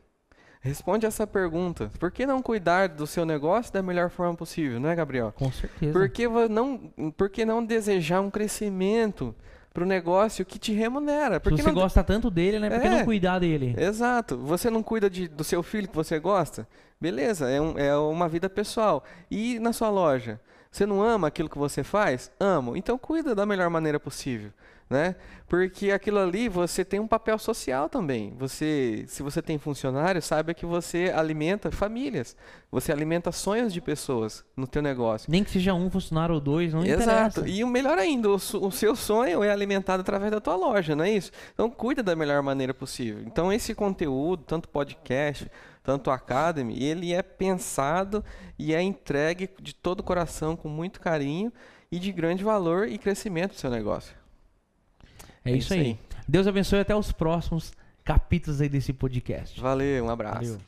[0.61, 1.89] Responde essa pergunta.
[1.99, 5.31] Por que não cuidar do seu negócio da melhor forma possível, não é, Gabriel?
[5.35, 5.93] Com certeza.
[5.93, 6.77] Por que, não,
[7.15, 9.33] por que não desejar um crescimento
[9.73, 11.39] para o negócio que te remunera?
[11.39, 12.69] Por Se você não gosta tanto dele, né?
[12.69, 12.89] Por que É.
[12.89, 13.75] não cuidar dele?
[13.77, 14.37] Exato.
[14.37, 16.67] Você não cuida de- do seu filho que você gosta?
[16.99, 19.03] Beleza, é, um- é uma vida pessoal.
[19.29, 20.39] E na sua loja?
[20.71, 22.31] Você não ama aquilo que você faz?
[22.39, 22.75] Amo.
[22.77, 24.51] Então cuida da melhor maneira possível.
[24.89, 25.15] Né?
[25.47, 28.33] Porque aquilo ali você tem um papel social também.
[28.39, 32.35] Você, se você tem funcionário, saiba que você alimenta famílias.
[32.71, 35.29] Você alimenta sonhos de pessoas no teu negócio.
[35.29, 37.41] Nem que seja um funcionário ou dois, não Exato.
[37.41, 37.47] interessa.
[37.47, 41.03] E o melhor ainda, o, o seu sonho é alimentado através da tua loja, não
[41.03, 41.31] é isso?
[41.53, 43.21] Então cuida da melhor maneira possível.
[43.27, 45.51] Então esse conteúdo, tanto podcast,
[45.89, 48.23] tanto Academy, ele é pensado
[48.59, 51.51] e é entregue de todo o coração, com muito carinho
[51.91, 54.15] e de grande valor e crescimento do seu negócio.
[55.43, 55.79] É, É isso isso aí.
[55.79, 55.99] aí.
[56.27, 57.73] Deus abençoe até os próximos
[58.03, 59.59] capítulos aí desse podcast.
[59.59, 60.35] Valeu, um abraço.
[60.43, 60.59] Valeu.